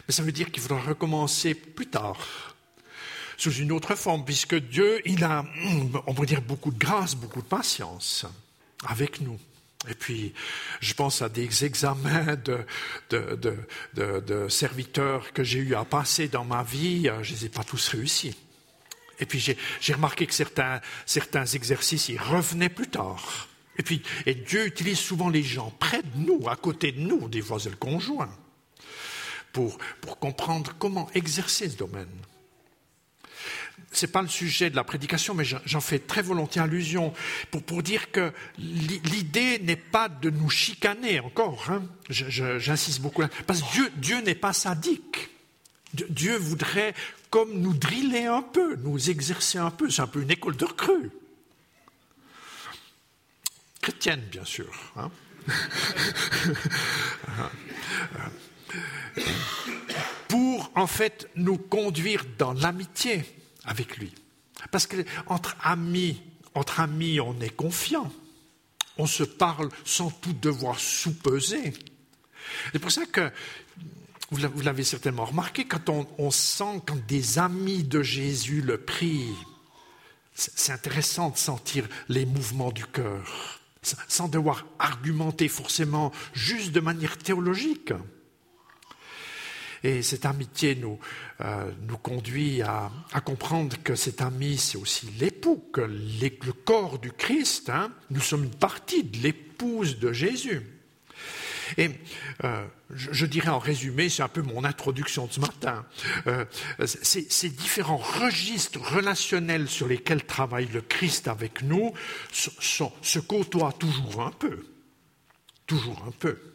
Mais 0.06 0.14
ça 0.14 0.22
veut 0.22 0.34
dire 0.34 0.52
qu'il 0.52 0.62
faudra 0.62 0.82
recommencer 0.82 1.54
plus 1.54 1.88
tard, 1.88 2.54
sous 3.38 3.54
une 3.54 3.72
autre 3.72 3.96
forme, 3.96 4.26
puisque 4.26 4.56
Dieu, 4.56 5.02
il 5.06 5.24
a, 5.24 5.46
on 6.06 6.14
pourrait 6.14 6.28
dire, 6.28 6.42
beaucoup 6.42 6.72
de 6.72 6.78
grâce, 6.78 7.16
beaucoup 7.16 7.42
de 7.42 7.48
patience 7.48 8.26
avec 8.86 9.22
nous. 9.22 9.40
Et 9.88 9.94
puis, 9.94 10.34
je 10.82 10.94
pense 10.94 11.22
à 11.22 11.30
des 11.30 11.64
examens 11.64 12.36
de, 12.36 12.66
serviteurs 14.50 15.32
que 15.32 15.44
j'ai 15.44 15.60
eu 15.60 15.76
à 15.76 15.86
passer 15.86 16.28
dans 16.28 16.44
ma 16.44 16.64
vie, 16.64 17.04
je 17.22 17.32
ne 17.32 17.38
les 17.38 17.46
ai 17.46 17.50
pas 17.50 17.64
tous 17.64 17.88
réussis. 17.88 18.36
Et 19.22 19.26
puis 19.26 19.40
j'ai 19.40 19.94
remarqué 19.94 20.26
que 20.26 20.34
certains, 20.34 20.82
exercices, 21.54 22.10
ils 22.10 22.20
revenaient 22.20 22.70
plus 22.70 22.90
tard. 22.90 23.48
Et 23.78 23.84
puis, 23.84 24.02
Dieu 24.26 24.66
utilise 24.66 25.00
souvent 25.00 25.30
les 25.30 25.44
gens 25.44 25.74
près 25.80 26.02
de 26.02 26.18
nous, 26.18 26.50
à 26.50 26.58
côté 26.58 26.92
de 26.92 27.00
nous, 27.00 27.30
des 27.30 27.42
fois 27.42 27.60
le 27.64 27.78
conjoint, 27.78 28.36
pour, 29.54 29.78
pour 30.02 30.20
comprendre 30.20 30.76
comment 30.78 31.10
exercer 31.14 31.70
ce 31.70 31.78
domaine. 31.78 32.10
N'est 34.02 34.08
pas 34.08 34.22
le 34.22 34.28
sujet 34.28 34.70
de 34.70 34.76
la 34.76 34.84
prédication, 34.84 35.34
mais 35.34 35.44
j'en 35.44 35.82
fais 35.82 36.00
très 36.00 36.22
volontiers 36.22 36.62
allusion 36.62 37.14
pour, 37.52 37.84
dire 37.84 38.12
que 38.12 38.32
l'idée 38.58 39.60
n'est 39.60 39.76
pas 39.76 40.08
de 40.08 40.30
nous 40.30 40.50
chicaner 40.50 41.20
encore. 41.20 41.66
Hein. 41.70 41.84
J'insiste 42.10 43.02
beaucoup 43.02 43.22
là, 43.22 43.30
parce 43.48 43.62
que 43.62 43.72
Dieu, 43.72 43.92
Dieu 43.98 44.22
n'est 44.22 44.36
pas 44.36 44.54
sadique. 44.54 45.30
Dieu 45.94 46.38
voudrait 46.38 46.94
comme 47.30 47.60
nous 47.60 47.74
driller 47.74 48.28
un 48.28 48.42
peu, 48.42 48.76
nous 48.78 49.10
exercer 49.10 49.58
un 49.58 49.72
peu. 49.72 49.90
C'est 49.90 50.02
un 50.02 50.08
peu 50.08 50.22
une 50.22 50.32
école 50.32 50.56
de 50.56 50.66
recrue. 50.66 51.12
Chrétienne, 53.82 54.22
bien 54.32 54.46
sûr. 54.46 54.72
Hein. 54.96 55.12
Pour, 60.28 60.72
en 60.76 60.88
fait, 60.88 61.30
nous 61.36 61.58
conduire 61.58 62.24
dans 62.38 62.54
l'amitié 62.54 63.26
avec 63.70 63.98
lui. 63.98 64.14
Parce 64.72 64.88
qu'entre 64.88 65.56
amis, 65.64 66.22
entre 66.54 66.82
amis, 66.82 67.22
on 67.22 67.40
est 67.40 67.56
confiant. 67.56 68.12
On 68.98 69.06
se 69.06 69.24
parle 69.24 69.70
sans 69.86 70.10
tout 70.10 70.34
devoir 70.34 70.78
sous-peser. 70.80 71.74
C'est 72.74 72.80
pour 72.80 72.92
ça 72.92 73.06
que 73.06 73.32
vous 74.32 74.62
l'avez 74.62 74.84
certainement 74.84 75.26
remarqué, 75.26 75.66
quand 75.66 75.90
on, 75.90 76.32
sent, 76.32 76.82
quand 76.86 77.08
des 77.08 77.40
amis 77.40 77.84
de 77.84 78.04
Jésus 78.04 78.62
le 78.62 78.78
prient, 78.78 79.34
c'est 80.34 80.72
intéressant 80.72 81.30
de 81.30 81.38
sentir 81.38 81.88
les 82.10 82.26
mouvements 82.26 82.72
du 82.72 82.86
cœur, 82.86 83.60
sans 84.08 84.28
devoir 84.28 84.66
argumenter 84.78 85.48
forcément, 85.48 86.12
juste 86.34 86.72
de 86.72 86.80
manière 86.80 87.18
théologique. 87.18 87.94
Et 89.84 90.02
cette 90.02 90.26
amitié 90.26 90.76
nous, 90.76 91.00
euh, 91.42 91.72
conduit 92.04 92.62
à, 92.62 92.92
comprendre 93.24 93.76
que 93.84 93.96
cet 93.96 94.22
ami, 94.22 94.58
c'est 94.58 94.78
aussi 94.78 95.08
l'époux, 95.20 95.64
que 95.72 95.82
le 95.82 96.52
corps 96.52 97.00
du 97.00 97.12
Christ, 97.12 97.70
hein, 97.70 97.92
nous 98.10 98.22
sommes 98.22 98.46
une 98.46 98.56
partie 98.56 99.04
de 99.04 99.18
l'épouse 99.20 100.00
de 100.00 100.12
Jésus. 100.12 100.62
Et 101.78 101.92
euh, 102.44 102.66
je, 102.90 103.26
dirais 103.26 103.50
en 103.50 103.60
résumé, 103.60 104.10
c'est 104.10 104.24
un 104.24 104.28
peu 104.28 104.42
mon 104.42 104.64
introduction 104.64 105.28
de 105.28 105.34
ce 105.34 105.40
matin, 105.40 105.86
euh, 106.26 106.46
ces, 106.84 107.50
différents 107.50 107.98
registres 107.98 108.80
relationnels 108.80 109.70
sur 109.70 109.88
lesquels 109.88 110.26
travaille 110.26 110.68
le 110.68 110.82
Christ 110.82 111.28
avec 111.28 111.62
nous 111.62 111.94
se 112.32 113.20
côtoient 113.20 113.74
toujours 113.74 114.22
un 114.24 114.32
peu. 114.32 114.66
toujours 115.68 116.04
un 116.08 116.12
peu. 116.12 116.49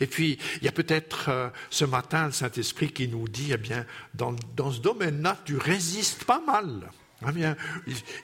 Et 0.00 0.06
puis, 0.06 0.38
il 0.56 0.64
y 0.64 0.68
a 0.68 0.72
peut-être 0.72 1.28
euh, 1.28 1.48
ce 1.70 1.84
matin 1.84 2.26
le 2.26 2.32
Saint-Esprit 2.32 2.92
qui 2.92 3.08
nous 3.08 3.28
dit, 3.28 3.50
eh 3.52 3.56
bien, 3.56 3.86
dans, 4.14 4.34
dans 4.54 4.72
ce 4.72 4.80
domaine-là, 4.80 5.38
tu 5.44 5.56
résistes 5.56 6.24
pas 6.24 6.40
mal. 6.40 6.90
Eh 7.26 7.32
bien, 7.32 7.56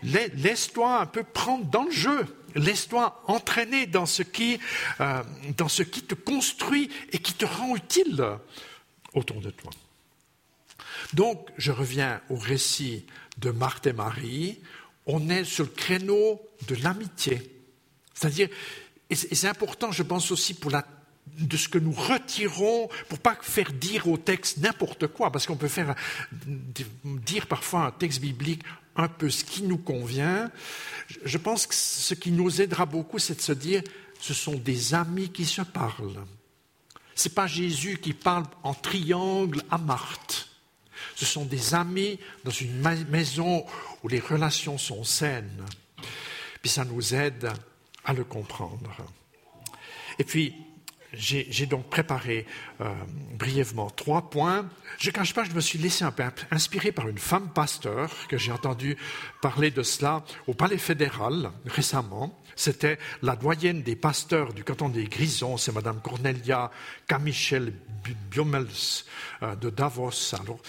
laisse-toi 0.03 1.01
un 1.01 1.07
peu 1.07 1.23
prendre 1.23 1.65
dans 1.67 1.85
le 1.85 1.91
jeu. 1.91 2.27
Laisse-toi 2.55 3.23
entraîner 3.27 3.87
dans 3.87 4.05
ce, 4.05 4.23
qui, 4.23 4.59
euh, 5.01 5.23
dans 5.57 5.69
ce 5.69 5.83
qui 5.83 6.03
te 6.03 6.15
construit 6.15 6.91
et 7.11 7.19
qui 7.19 7.33
te 7.33 7.47
rend 7.47 7.75
utile 7.75 8.23
autour 9.15 9.41
de 9.41 9.51
toi. 9.51 9.71
Donc, 11.15 11.49
je 11.57 11.73
reviens 11.73 12.21
au 12.29 12.37
récit 12.37 13.07
de 13.39 13.51
Marthe 13.51 13.87
et 13.87 13.93
Marie. 13.95 14.61
On 15.07 15.31
est 15.31 15.45
sur 15.45 15.65
le 15.65 15.71
créneau 15.71 16.41
de 16.69 16.75
l'amitié. 16.77 17.51
C'est-à-dire, 18.13 18.49
et 19.09 19.15
c'est 19.15 19.49
important, 19.49 19.91
je 19.91 20.03
pense 20.03 20.31
aussi, 20.31 20.55
pour 20.55 20.71
la 20.71 20.87
de 21.27 21.57
ce 21.57 21.69
que 21.69 21.79
nous 21.79 21.93
retirons 21.93 22.89
pour 23.09 23.19
pas 23.19 23.37
faire 23.41 23.73
dire 23.73 24.09
au 24.09 24.17
texte 24.17 24.59
n'importe 24.59 25.07
quoi, 25.07 25.31
parce 25.31 25.47
qu'on 25.47 25.57
peut 25.57 25.69
faire 25.69 25.95
dire 27.05 27.47
parfois 27.47 27.87
un 27.87 27.91
texte 27.91 28.21
biblique 28.21 28.63
un 28.97 29.09
peu 29.09 29.31
ce 29.31 29.45
qui 29.45 29.63
nous 29.63 29.79
convient. 29.79 30.51
Je 31.25 31.39
pense 31.39 31.67
que 31.67 31.75
ce 31.75 32.15
qui 32.15 32.31
nous 32.31 32.61
aidera 32.61 32.87
beaucoup, 32.87 33.19
c'est 33.19 33.37
de 33.37 33.41
se 33.41 33.53
dire, 33.53 33.83
ce 34.21 34.35
sont 34.35 34.55
des 34.55 34.95
amis 34.95 35.31
qui 35.31 35.45
se 35.45 35.63
parlent. 35.63 36.25
C'est 37.15 37.35
pas 37.35 37.47
Jésus 37.47 37.99
qui 37.99 38.13
parle 38.13 38.45
en 38.63 38.75
triangle 38.75 39.63
à 39.71 39.79
Marthe. 39.79 40.49
Ce 41.15 41.25
sont 41.25 41.45
des 41.45 41.75
amis 41.75 42.19
dans 42.45 42.51
une 42.51 42.81
maison 43.09 43.65
où 44.03 44.09
les 44.09 44.21
relations 44.21 44.79
sont 44.79 45.05
saines. 45.05 45.65
Puis 46.61 46.71
ça 46.71 46.85
nous 46.85 47.15
aide 47.15 47.51
à 48.05 48.13
le 48.13 48.25
comprendre. 48.25 48.97
Et 50.19 50.25
puis, 50.25 50.55
j'ai 51.13 51.67
donc 51.67 51.89
préparé 51.89 52.47
euh, 52.81 52.93
brièvement 53.35 53.91
trois 53.91 54.31
points. 54.31 54.69
Je 54.99 55.11
ne 55.11 55.15
cache 55.15 55.35
pas, 55.35 55.45
je 55.45 55.53
me 55.53 55.61
suis 55.61 55.79
laissé 55.79 56.05
un 56.05 56.11
peu 56.11 56.25
inspiré 56.51 56.93
par 56.93 57.09
une 57.09 57.19
femme 57.19 57.51
pasteur 57.51 58.11
que 58.29 58.39
j'ai 58.39 58.53
entendu 58.53 58.97
parler 59.41 59.71
de 59.71 59.83
cela 59.83 60.25
au 60.47 60.55
Palais 60.55 60.79
fédéral 60.79 61.51
récemment. 61.67 62.39
C'était 62.57 62.99
la 63.23 63.37
doyenne 63.37 63.83
des 63.83 63.97
pasteurs 63.97 64.53
du 64.53 64.65
canton 64.65 64.89
des 64.89 65.05
Grisons, 65.05 65.57
c'est 65.57 65.73
Madame 65.73 66.01
Cornelia 66.01 66.71
Camichel 67.07 67.73
Biomels 68.31 68.67
euh, 69.43 69.55
de 69.57 69.71
Davos. 69.71 70.35
Alors, 70.41 70.61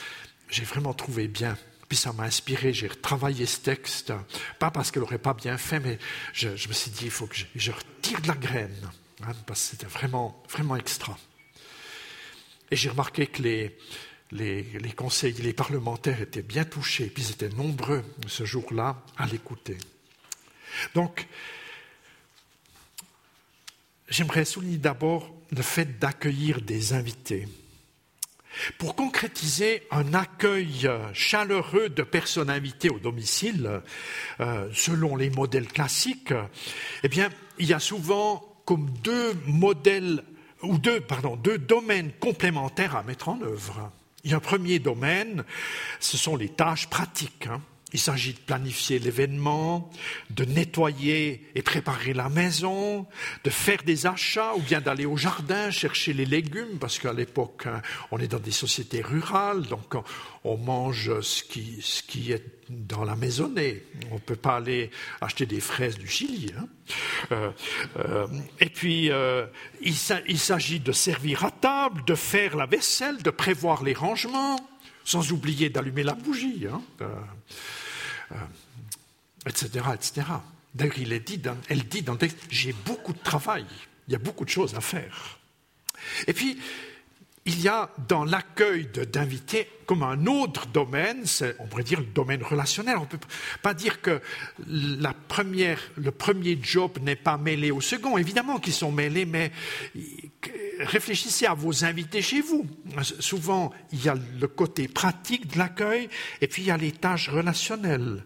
j'ai 0.50 0.64
vraiment 0.64 0.94
trouvé 0.94 1.28
bien. 1.28 1.58
Puis 1.88 1.98
ça 1.98 2.14
m'a 2.14 2.24
inspiré, 2.24 2.74
j'ai 2.74 2.88
retravaillé 2.88 3.46
ce 3.46 3.60
texte, 3.60 4.14
pas 4.58 4.72
parce 4.72 4.90
qu'elle 4.90 5.04
n'aurait 5.04 5.18
pas 5.18 5.34
bien 5.34 5.58
fait, 5.58 5.80
mais 5.80 6.00
je, 6.34 6.50
me 6.50 6.74
suis 6.74 6.92
dit, 6.92 7.06
il 7.06 7.12
faut 7.12 7.28
que 7.28 7.36
je 7.56 7.72
retire 7.72 8.22
de 8.22 8.28
la 8.28 8.36
graine. 8.36 8.90
Hein, 9.26 9.34
parce 9.46 9.62
que 9.62 9.68
c'était 9.72 9.86
vraiment, 9.86 10.44
vraiment 10.50 10.76
extra. 10.76 11.18
Et 12.72 12.76
j'ai 12.76 12.90
remarqué 12.90 13.28
que 13.28 13.42
les, 13.42 13.78
les, 14.32 14.64
les, 14.64 14.92
conseils, 14.92 15.34
les 15.34 15.54
parlementaires 15.54 16.22
étaient 16.22 16.42
bien 16.42 16.66
touchés, 16.66 17.08
puis 17.08 17.24
ils 17.24 17.32
étaient 17.32 17.56
nombreux 17.56 18.04
ce 18.28 18.46
jour-là 18.46 19.02
à 19.18 19.26
l'écouter. 19.28 19.78
Donc, 20.96 21.28
j'aimerais 24.10 24.46
souligner 24.46 24.78
d'abord 24.78 25.32
le 25.52 25.62
fait 25.62 26.00
d'accueillir 26.00 26.62
des 26.62 26.94
invités. 26.94 27.48
Pour 28.78 28.96
concrétiser 28.96 29.84
un 29.90 30.14
accueil 30.14 30.90
chaleureux 31.14 31.90
de 31.90 32.04
personnes 32.04 32.50
invitées 32.50 32.90
au 32.90 33.00
domicile, 33.00 33.82
euh, 34.40 34.70
selon 34.74 35.16
les 35.16 35.30
modèles 35.32 35.68
classiques, 35.68 36.34
eh 37.04 37.08
bien, 37.08 37.30
il 37.58 37.68
y 37.68 37.74
a 37.74 37.80
souvent 37.80 38.53
comme 38.66 38.90
deux 39.04 39.34
modèles 39.46 40.24
ou 40.62 40.78
deux, 40.78 41.02
pardon, 41.02 41.36
deux 41.36 41.58
domaines 41.58 42.12
complémentaires 42.20 42.96
à 42.96 43.04
mettre 43.04 43.30
en 43.30 43.42
œuvre. 43.42 43.92
Il 44.24 44.32
y 44.32 44.34
a 44.34 44.38
un 44.38 44.40
premier 44.40 44.80
domaine, 44.80 45.44
ce 46.00 46.18
sont 46.18 46.36
les 46.36 46.50
tâches 46.50 46.90
pratiques. 46.90 47.48
Hein. 47.48 47.62
Il 47.94 48.00
s'agit 48.00 48.34
de 48.34 48.40
planifier 48.40 49.00
l'événement, 49.00 49.92
de 50.32 50.46
nettoyer 50.46 51.46
et 51.56 51.62
préparer 51.62 52.14
la 52.14 52.30
maison, 52.30 53.06
de 53.44 53.50
faire 53.50 53.84
des 53.84 54.08
achats 54.08 54.56
ou 54.56 54.62
bien 54.62 54.82
d'aller 54.82 55.06
au 55.06 55.16
jardin 55.16 55.70
chercher 55.70 56.14
les 56.14 56.26
légumes, 56.26 56.80
parce 56.80 56.98
qu'à 57.00 57.14
l'époque, 57.14 57.64
hein, 57.66 57.82
on 58.12 58.20
est 58.20 58.28
dans 58.28 58.40
des 58.40 58.52
sociétés 58.52 59.02
rurales, 59.02 59.64
donc 59.64 59.96
on 60.44 60.58
mange 60.58 61.22
ce 61.22 61.44
qui, 61.44 62.32
est 62.32 62.44
dans 62.70 63.04
la 63.04 63.16
maisonnée. 63.16 63.84
On 64.12 64.16
ne 64.16 64.20
peut 64.20 64.36
pas 64.36 64.58
aller 64.58 64.90
acheter 65.22 65.46
des 65.46 65.60
fraises 65.60 65.98
du 65.98 66.08
Chili. 66.08 66.52
Hein. 66.58 66.68
Euh, 67.32 67.52
euh, 68.00 68.28
et 68.60 68.70
puis, 68.70 69.12
euh, 69.12 69.46
il 69.82 69.96
s'agit 69.96 70.80
de 70.80 70.92
servir 70.92 71.46
à 71.46 71.52
table, 71.52 72.04
de 72.06 72.16
faire 72.16 72.58
la 72.58 72.66
vaisselle, 72.66 73.22
de 73.22 73.30
prévoir 73.30 73.84
les 73.84 73.94
rangements, 73.94 74.58
sans 75.04 75.32
oublier 75.32 75.70
d'allumer 75.70 76.04
la 76.04 76.14
bougie. 76.14 76.66
Hein 76.72 76.82
euh, 78.34 79.50
etc. 79.50 80.26
D'ailleurs, 80.74 80.98
il 80.98 81.14
est 81.14 81.20
dit 81.20 81.42
elle 81.70 81.88
dit 81.88 82.02
dans 82.02 82.14
le 82.14 82.20
texte, 82.20 82.38
j'ai 82.50 82.74
beaucoup 82.74 83.14
de 83.14 83.20
travail, 83.20 83.66
il 84.08 84.14
y 84.14 84.16
a 84.16 84.20
beaucoup 84.20 84.46
de 84.46 84.50
choses 84.50 84.76
à 84.76 84.82
faire. 84.82 85.40
Et 86.28 86.34
puis, 86.34 86.60
il 87.46 87.62
y 87.62 87.68
a 87.68 87.90
dans 88.08 88.24
l'accueil 88.24 88.90
d'invités 89.12 89.68
comme 89.86 90.04
un 90.04 90.28
autre 90.28 90.68
domaine, 90.68 91.26
on 91.60 91.68
pourrait 91.68 91.84
dire 91.84 92.00
le 92.00 92.06
domaine 92.06 92.42
relationnel. 92.42 92.96
On 92.98 93.02
ne 93.02 93.06
peut 93.06 93.18
pas 93.62 93.74
dire 93.74 94.02
que 94.02 94.22
la 94.66 95.14
première, 95.14 95.80
le 95.98 96.12
premier 96.12 96.58
job 96.62 97.00
n'est 97.02 97.18
pas 97.18 97.38
mêlé 97.38 97.70
au 97.70 97.82
second. 97.82 98.18
Évidemment 98.18 98.60
qu'ils 98.60 98.74
sont 98.74 98.94
mêlés, 98.94 99.26
mais 99.26 99.52
réfléchissez 100.80 101.46
à 101.46 101.54
vos 101.54 101.84
invités 101.84 102.22
chez 102.22 102.40
vous. 102.40 102.66
Souvent, 103.20 103.74
il 103.92 104.04
y 104.04 104.08
a 104.08 104.16
le 104.40 104.48
côté 104.48 104.88
pratique 104.88 105.52
de 105.54 105.58
l'accueil 105.58 106.08
et 106.40 106.48
puis 106.48 106.62
il 106.62 106.68
y 106.70 106.72
a 106.72 106.78
les 106.78 106.94
tâches 106.94 107.28
relationnelles. 107.28 108.24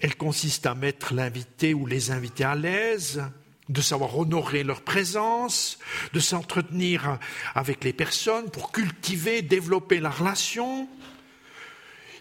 Elles 0.00 0.16
consistent 0.16 0.66
à 0.66 0.74
mettre 0.74 1.12
l'invité 1.12 1.74
ou 1.74 1.84
les 1.84 2.12
invités 2.12 2.44
à 2.44 2.54
l'aise, 2.54 3.22
de 3.68 3.80
savoir 3.80 4.18
honorer 4.18 4.64
leur 4.64 4.82
présence, 4.82 5.78
de 6.12 6.20
s'entretenir 6.20 7.18
avec 7.54 7.84
les 7.84 7.92
personnes 7.92 8.50
pour 8.50 8.72
cultiver, 8.72 9.42
développer 9.42 10.00
la 10.00 10.10
relation. 10.10 10.88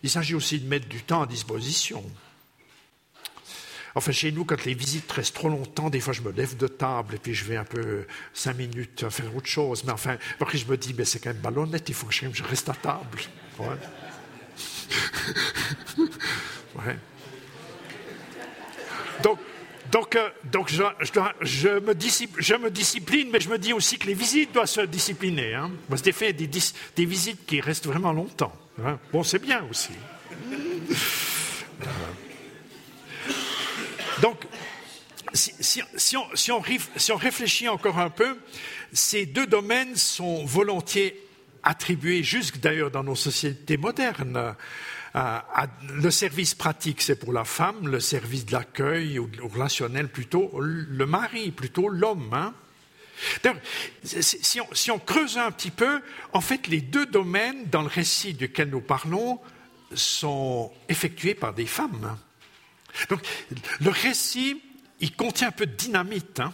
Il 0.04 0.10
s'agit 0.10 0.36
aussi 0.36 0.60
de 0.60 0.68
mettre 0.68 0.88
du 0.88 1.04
temps 1.04 1.24
à 1.24 1.26
disposition. 1.26 2.04
Enfin, 3.96 4.12
chez 4.12 4.32
nous, 4.32 4.46
quand 4.46 4.64
les 4.66 4.76
visites 4.76 5.12
restent 5.12 5.34
trop 5.34 5.50
longtemps, 5.50 5.90
des 5.90 6.00
fois, 6.00 6.14
je 6.14 6.22
me 6.22 6.32
lève 6.32 6.56
de 6.56 6.68
table 6.68 7.16
et 7.16 7.18
puis 7.18 7.34
je 7.34 7.46
vais 7.46 7.58
un 7.58 7.64
peu 7.64 8.06
cinq 8.32 8.56
minutes 8.56 9.10
faire 9.10 9.36
autre 9.36 9.48
chose. 9.48 9.84
Mais 9.86 9.92
enfin, 9.92 10.18
après, 10.40 10.60
je 10.60 10.68
me 10.68 10.78
dis, 10.78 10.94
ben, 10.94 11.04
c'est 11.04 11.18
quand 11.18 11.32
même 11.32 11.42
ballonnette, 11.42 11.90
il 11.90 11.96
faut 11.96 12.06
que 12.06 12.14
je 12.14 12.44
reste 12.44 12.70
à 12.70 12.74
table. 12.74 13.22
Donc, 19.24 19.40
donc, 19.92 20.16
euh, 20.16 20.30
donc 20.46 20.70
je, 20.70 21.80
me 21.80 21.94
discipline, 22.70 23.30
mais 23.32 23.40
je 23.40 23.50
me 23.50 23.58
dis 23.58 23.74
aussi 23.74 23.98
que 23.98 24.08
les 24.08 24.14
visites 24.14 24.54
doivent 24.54 24.68
se 24.68 24.82
discipliner. 24.82 25.54
Hein. 25.54 25.72
Parce 25.90 26.02
des, 26.02 26.12
des, 26.34 26.48
des, 26.96 27.06
visites 27.06 27.46
qui 27.46 27.62
restent 27.62 27.88
vraiment 27.88 28.14
longtemps. 28.14 28.54
Hein. 28.84 29.00
Bon, 29.12 29.24
c'est 29.24 29.40
bien 29.40 29.64
aussi. 29.70 29.92
Donc, 34.22 34.46
si, 35.34 36.18
on, 36.18 37.18
réfléchit 37.18 37.68
encore 37.68 38.00
un 38.00 38.10
peu, 38.10 38.38
ces 38.94 39.26
deux 39.26 39.48
domaines 39.48 39.96
sont 39.96 40.46
volontiers 40.46 41.24
attribués, 41.64 42.24
jusque 42.24 42.60
d'ailleurs 42.60 42.92
dans 42.92 43.04
nos 43.04 43.16
sociétés 43.16 43.78
modernes. 43.78 44.56
Le 45.94 46.12
service 46.12 46.54
pratique, 46.54 47.02
c'est 47.02 47.16
pour 47.16 47.34
la 47.34 47.44
femme, 47.44 47.88
le 47.88 48.00
service 48.00 48.46
de 48.46 48.54
l'accueil 48.54 49.20
ou 49.20 49.30
relationnel 49.44 50.10
plutôt 50.10 50.52
le 50.60 51.06
mari, 51.06 51.52
plutôt 51.52 51.90
l'homme. 51.90 52.34
Hein. 52.34 52.54
Si, 54.04 54.92
on, 54.92 55.00
creuse 55.00 55.38
un 55.38 55.52
petit 55.52 55.72
peu, 55.72 56.02
en 56.34 56.42
fait, 56.42 56.68
les 56.68 56.82
deux 56.82 57.06
domaines 57.06 57.66
dans 57.70 57.82
le 57.82 57.88
récit 57.88 58.34
duquel 58.34 58.70
nous 58.70 58.82
parlons 58.82 59.40
sont 59.94 60.72
effectués 60.90 61.34
par 61.34 61.54
des 61.54 61.66
femmes. 61.66 62.18
Donc, 63.10 63.22
le 63.80 63.90
récit, 63.90 64.62
il 65.00 65.16
contient 65.16 65.48
un 65.48 65.52
peu 65.52 65.66
de 65.66 65.76
dynamite. 65.76 66.40
Hein. 66.40 66.54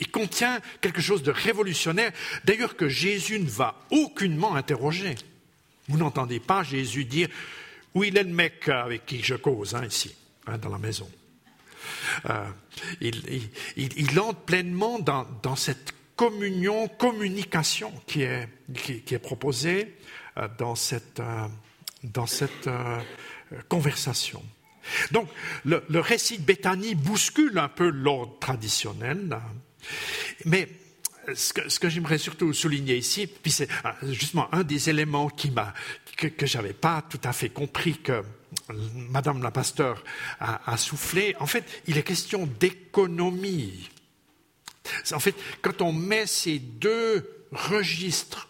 Il 0.00 0.10
contient 0.10 0.60
quelque 0.80 1.00
chose 1.00 1.22
de 1.22 1.30
révolutionnaire, 1.30 2.12
d'ailleurs 2.44 2.76
que 2.76 2.88
Jésus 2.88 3.40
ne 3.40 3.48
va 3.48 3.74
aucunement 3.90 4.54
interroger. 4.54 5.14
Vous 5.88 5.98
n'entendez 5.98 6.38
pas 6.38 6.62
Jésus 6.62 7.04
dire 7.04 7.28
où 7.94 8.04
il 8.04 8.16
est 8.16 8.22
le 8.22 8.32
mec 8.32 8.68
avec 8.68 9.06
qui 9.06 9.22
je 9.22 9.34
cause 9.34 9.74
hein, 9.74 9.84
ici, 9.84 10.14
hein, 10.46 10.58
dans 10.58 10.70
la 10.70 10.78
maison. 10.78 11.08
Euh, 12.28 12.46
il, 13.00 14.20
entre 14.20 14.40
pleinement 14.40 14.98
dans, 14.98 15.56
cette 15.56 15.94
communion, 16.16 16.88
communication 16.88 17.92
qui 18.06 18.22
est, 18.22 19.18
proposée 19.22 19.96
euh, 20.36 20.48
dans 20.58 20.74
cette, 20.74 21.20
euh, 21.20 21.46
dans 22.04 22.26
cette 22.26 22.68
conversation. 23.68 24.42
Donc, 25.10 25.28
le, 25.64 25.82
récit 26.00 26.38
de 26.38 26.44
Béthanie 26.44 26.94
bouscule 26.94 27.58
un 27.58 27.68
peu 27.68 27.88
l'ordre 27.88 28.38
traditionnel. 28.38 29.38
Mais 30.44 30.68
ce 31.34 31.78
que, 31.78 31.88
j'aimerais 31.88 32.18
surtout 32.18 32.52
souligner 32.52 32.96
ici, 32.96 33.26
puis 33.26 33.50
c'est 33.50 33.68
ah, 33.84 33.96
justement 34.02 34.52
un 34.54 34.62
des 34.62 34.90
éléments 34.90 35.28
qui 35.28 35.50
m'a, 35.50 35.74
que, 36.16 36.46
je 36.46 36.56
n'avais 36.56 36.72
pas 36.72 37.02
tout 37.02 37.20
à 37.24 37.32
fait 37.32 37.48
compris 37.50 37.98
que 37.98 38.22
Madame 38.94 39.42
la 39.42 39.50
pasteur 39.50 40.02
a, 40.40 40.70
a 40.70 40.76
soufflé. 40.76 41.34
En 41.40 41.46
fait, 41.46 41.64
il 41.86 41.98
est 41.98 42.02
question 42.02 42.46
d'économie. 42.46 43.88
En 45.12 45.20
fait, 45.20 45.34
quand 45.62 45.82
on 45.82 45.92
met 45.92 46.26
ces 46.26 46.58
deux 46.58 47.46
registres 47.52 48.48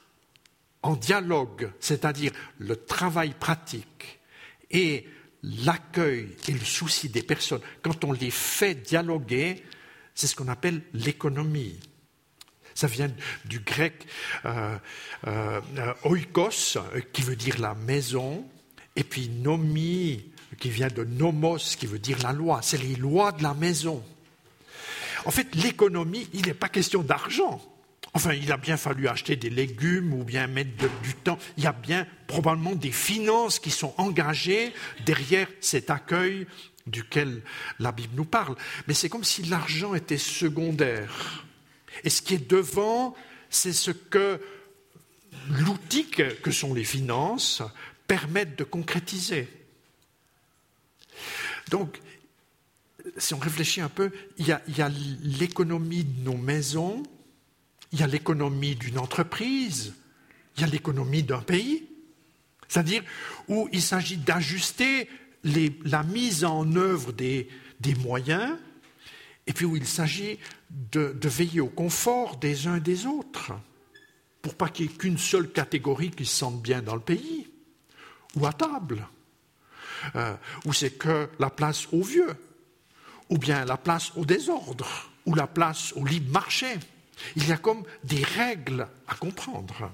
en 0.83 0.95
dialogue, 0.95 1.71
c'est-à-dire 1.81 2.33
le 2.59 2.77
travail 2.77 3.35
pratique 3.39 4.21
et 4.71 5.07
l'accueil 5.43 6.37
et 6.49 6.53
le 6.53 6.65
souci 6.65 7.09
des 7.09 7.23
personnes, 7.23 7.61
quand 7.83 8.05
on 8.05 8.13
les 8.13 8.31
fait 8.31 8.75
dialoguer, 8.75 9.63
c'est 10.15 10.27
ce 10.27 10.37
qu'on 10.37 10.49
appelle 10.49 10.83
l'économie. 10.95 11.79
Ça 12.79 12.87
vient 12.87 13.11
du 13.45 13.59
grec 13.59 14.07
euh, 14.45 14.79
euh, 15.27 15.61
oikos, 16.05 16.79
qui 17.13 17.23
veut 17.23 17.35
dire 17.35 17.59
la 17.59 17.75
maison, 17.75 18.47
et 18.95 19.03
puis 19.03 19.29
nomi, 19.29 20.25
qui 20.61 20.71
vient 20.71 20.87
de 20.87 21.03
nomos, 21.03 21.75
qui 21.77 21.87
veut 21.87 21.99
dire 21.99 22.19
la 22.23 22.33
loi. 22.33 22.61
C'est 22.63 22.81
les 22.81 22.95
lois 22.95 23.33
de 23.33 23.43
la 23.43 23.53
maison. 23.53 24.01
En 25.25 25.33
fait, 25.33 25.53
l'économie, 25.57 26.29
il 26.33 26.47
n'est 26.47 26.55
pas 26.55 26.69
question 26.69 27.03
d'argent. 27.03 27.61
Enfin, 28.15 28.33
il 28.33 28.53
a 28.53 28.57
bien 28.57 28.77
fallu 28.77 29.09
acheter 29.09 29.35
des 29.35 29.51
légumes 29.51 30.15
ou 30.15 30.23
bien 30.23 30.47
mettre 30.47 30.89
du 31.03 31.15
temps. 31.15 31.41
Il 31.57 31.65
y 31.65 31.67
a 31.67 31.73
bien 31.73 32.07
probablement 32.29 32.77
des 32.77 32.93
finances 32.93 33.59
qui 33.59 33.73
sont 33.73 33.93
engagées 33.97 34.73
derrière 35.05 35.49
cet 35.61 35.91
accueil 35.91 36.47
duquel 36.87 37.43
la 37.81 37.91
Bible 37.91 38.15
nous 38.15 38.25
parle. 38.25 38.55
Mais 38.87 38.95
c'est 38.95 39.09
comme 39.09 39.25
si 39.25 39.43
l'argent 39.43 39.97
était 39.97 40.17
secondaire. 40.17 41.48
Et 42.05 42.11
ce 42.11 42.23
qui 42.23 42.35
est 42.35 42.51
devant, 42.51 43.15
c'est 43.51 43.73
ce 43.73 43.91
que 43.91 44.41
l'outil 45.51 46.07
que 46.07 46.51
sont 46.51 46.75
les 46.75 46.85
finances 46.85 47.63
permettent 48.07 48.59
de 48.59 48.65
concrétiser. 48.65 49.49
Donc, 51.71 52.01
si 53.17 53.35
on 53.35 53.39
réfléchit 53.39 53.81
un 53.81 53.89
peu, 53.89 54.11
il 54.39 54.47
y 54.47 54.53
a, 54.53 54.91
l'économie 55.23 56.05
de 56.05 56.25
nos 56.25 56.37
maisons, 56.37 57.03
il 57.93 58.01
y 58.01 58.03
a 58.03 58.07
l'économie 58.07 58.75
d'une 58.75 58.99
entreprise, 58.99 59.95
il 60.57 60.63
y 60.63 60.65
a 60.65 60.67
l'économie 60.67 61.23
d'un 61.23 61.41
pays, 61.41 61.87
c'est-à-dire 62.69 63.03
où 63.49 63.69
il 63.73 63.83
s'agit 63.83 64.19
d'ajuster 64.19 65.09
la 65.45 66.03
mise 66.03 66.45
en 66.45 66.75
œuvre 66.75 67.13
des, 67.13 67.49
moyens, 68.01 68.59
et 69.49 69.53
puis 69.53 69.65
où 69.65 69.75
il 69.75 69.87
s'agit 69.87 70.39
de, 70.71 71.17
veiller 71.25 71.61
au 71.61 71.69
confort 71.69 72.37
des 72.37 72.69
uns 72.69 72.77
et 72.77 72.81
des 72.81 73.07
autres, 73.07 73.53
pour 74.41 74.55
pas 74.55 74.69
qu'il 74.69 74.87
n'y 74.87 74.93
ait 74.93 74.97
qu'une 74.97 75.19
seule 75.19 75.51
catégorie 75.51 76.11
qui 76.11 76.25
se 76.25 76.37
sente 76.37 76.63
bien 76.63 76.83
dans 76.83 76.95
le 76.95 77.01
pays, 77.01 77.49
ou 78.37 78.47
à 78.47 78.53
table, 78.53 79.09
euh, 80.15 80.37
où 80.65 80.73
c'est 80.73 80.93
que 80.93 81.29
la 81.41 81.51
place 81.51 81.89
aux 81.91 82.03
vieux 82.03 82.37
ou 83.31 83.39
bien 83.39 83.65
la 83.65 83.77
place 83.77 84.13
au 84.17 84.25
désordre, 84.25 85.11
ou 85.27 85.35
la 85.35 85.47
place 85.47 85.93
au 85.97 86.05
libre 86.05 86.33
marché. 86.33 86.79
Il 87.37 87.49
y 87.49 87.53
a 87.53 87.57
comme 87.57 87.83
des 88.05 88.23
règles 88.23 88.87
à 89.07 89.15
comprendre. 89.15 89.91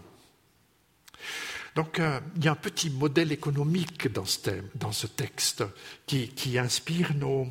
Donc 1.75 1.99
euh, 1.99 2.21
il 2.37 2.45
y 2.45 2.49
a 2.49 2.53
un 2.53 2.57
petit 2.57 2.91
modèle 2.91 3.33
économique 3.33 4.13
dans 4.13 4.25
ce, 4.25 5.07
texte 5.07 5.65
qui, 6.07 6.59
inspire 6.59 7.15
nos, 7.15 7.49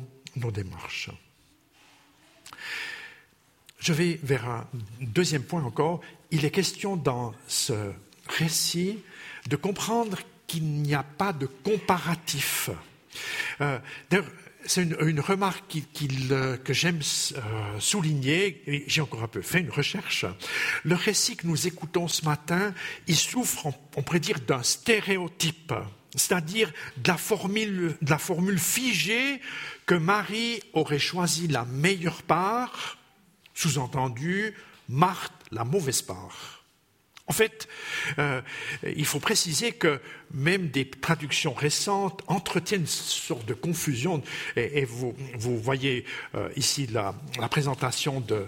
démarches. 0.50 1.10
Je 3.84 3.92
vais 3.92 4.18
vers 4.22 4.48
un 4.48 4.66
deuxième 5.02 5.42
point 5.42 5.62
encore. 5.62 6.00
Il 6.30 6.46
est 6.46 6.50
question 6.50 6.96
dans 6.96 7.34
ce 7.46 7.74
récit 8.26 8.98
de 9.46 9.56
comprendre 9.56 10.16
qu'il 10.46 10.64
n'y 10.64 10.94
a 10.94 11.02
pas 11.02 11.34
de 11.34 11.44
comparatif. 11.44 12.70
Euh, 13.60 13.78
c'est 14.64 14.84
une, 14.84 15.20
remarque 15.20 15.82
que 16.64 16.72
j'aime 16.72 17.00
euh, 17.36 17.78
souligner, 17.78 18.84
j'ai 18.86 19.02
encore 19.02 19.22
un 19.22 19.28
peu 19.28 19.42
fait 19.42 19.60
une 19.60 19.70
recherche. 19.70 20.24
Le 20.82 20.94
récit 20.94 21.36
que 21.36 21.46
nous 21.46 21.66
écoutons 21.66 22.08
ce 22.08 22.24
matin, 22.24 22.72
il 23.06 23.16
souffre, 23.16 23.66
on, 23.96 24.02
pourrait 24.02 24.18
dire, 24.18 24.40
d'un 24.40 24.62
stéréotype, 24.62 25.74
c'est-à-dire 26.14 26.72
de 26.96 27.10
la 27.10 28.18
formule 28.18 28.58
figée 28.58 29.42
que 29.84 29.94
Marie 29.94 30.60
aurait 30.72 30.98
choisi 30.98 31.48
la 31.48 31.66
meilleure 31.66 32.22
part, 32.22 32.96
sous-entendu, 33.54 34.54
Marthe 34.88 35.32
la 35.50 35.64
mauvaise 35.64 36.02
part. 36.02 36.64
En 37.26 37.32
fait, 37.32 37.68
euh, 38.18 38.42
il 38.84 39.06
faut 39.06 39.18
préciser 39.18 39.72
que 39.72 39.98
même 40.32 40.68
des 40.68 40.90
traductions 40.90 41.54
récentes 41.54 42.22
entretiennent 42.26 42.82
une 42.82 42.86
sorte 42.86 43.46
de 43.46 43.54
confusion. 43.54 44.22
Et, 44.56 44.84
vous, 44.84 45.14
voyez 45.58 46.04
euh, 46.34 46.50
ici 46.56 46.86
la, 46.86 47.14
présentation 47.48 48.20
de, 48.20 48.46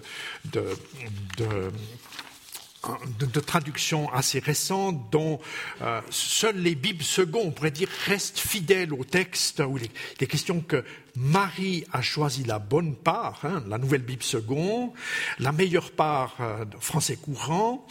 traductions 3.41 4.12
assez 4.12 4.39
récentes 4.39 5.11
dont 5.11 5.39
euh, 5.83 6.01
seules 6.11 6.59
les 6.59 6.75
Bibles 6.75 7.03
secondes, 7.03 7.47
on 7.47 7.51
pourrait 7.51 7.71
dire, 7.71 7.89
restent 8.07 8.39
fidèles 8.39 8.93
au 8.93 9.05
texte 9.05 9.62
où 9.67 9.79
il 9.79 9.85
est 10.21 10.27
question 10.27 10.61
que 10.61 10.85
Marie 11.17 11.85
a 11.93 12.03
choisi 12.03 12.45
la 12.45 12.59
bonne 12.59 12.95
part, 12.95 13.41
hein, 13.45 13.62
la 13.69 13.79
nouvelle 13.79 14.03
Bible 14.03 14.23
seconde, 14.23 14.91
la 15.39 15.53
meilleure 15.53 15.91
part 15.93 16.37
français 16.81 17.17
courant, 17.17 17.87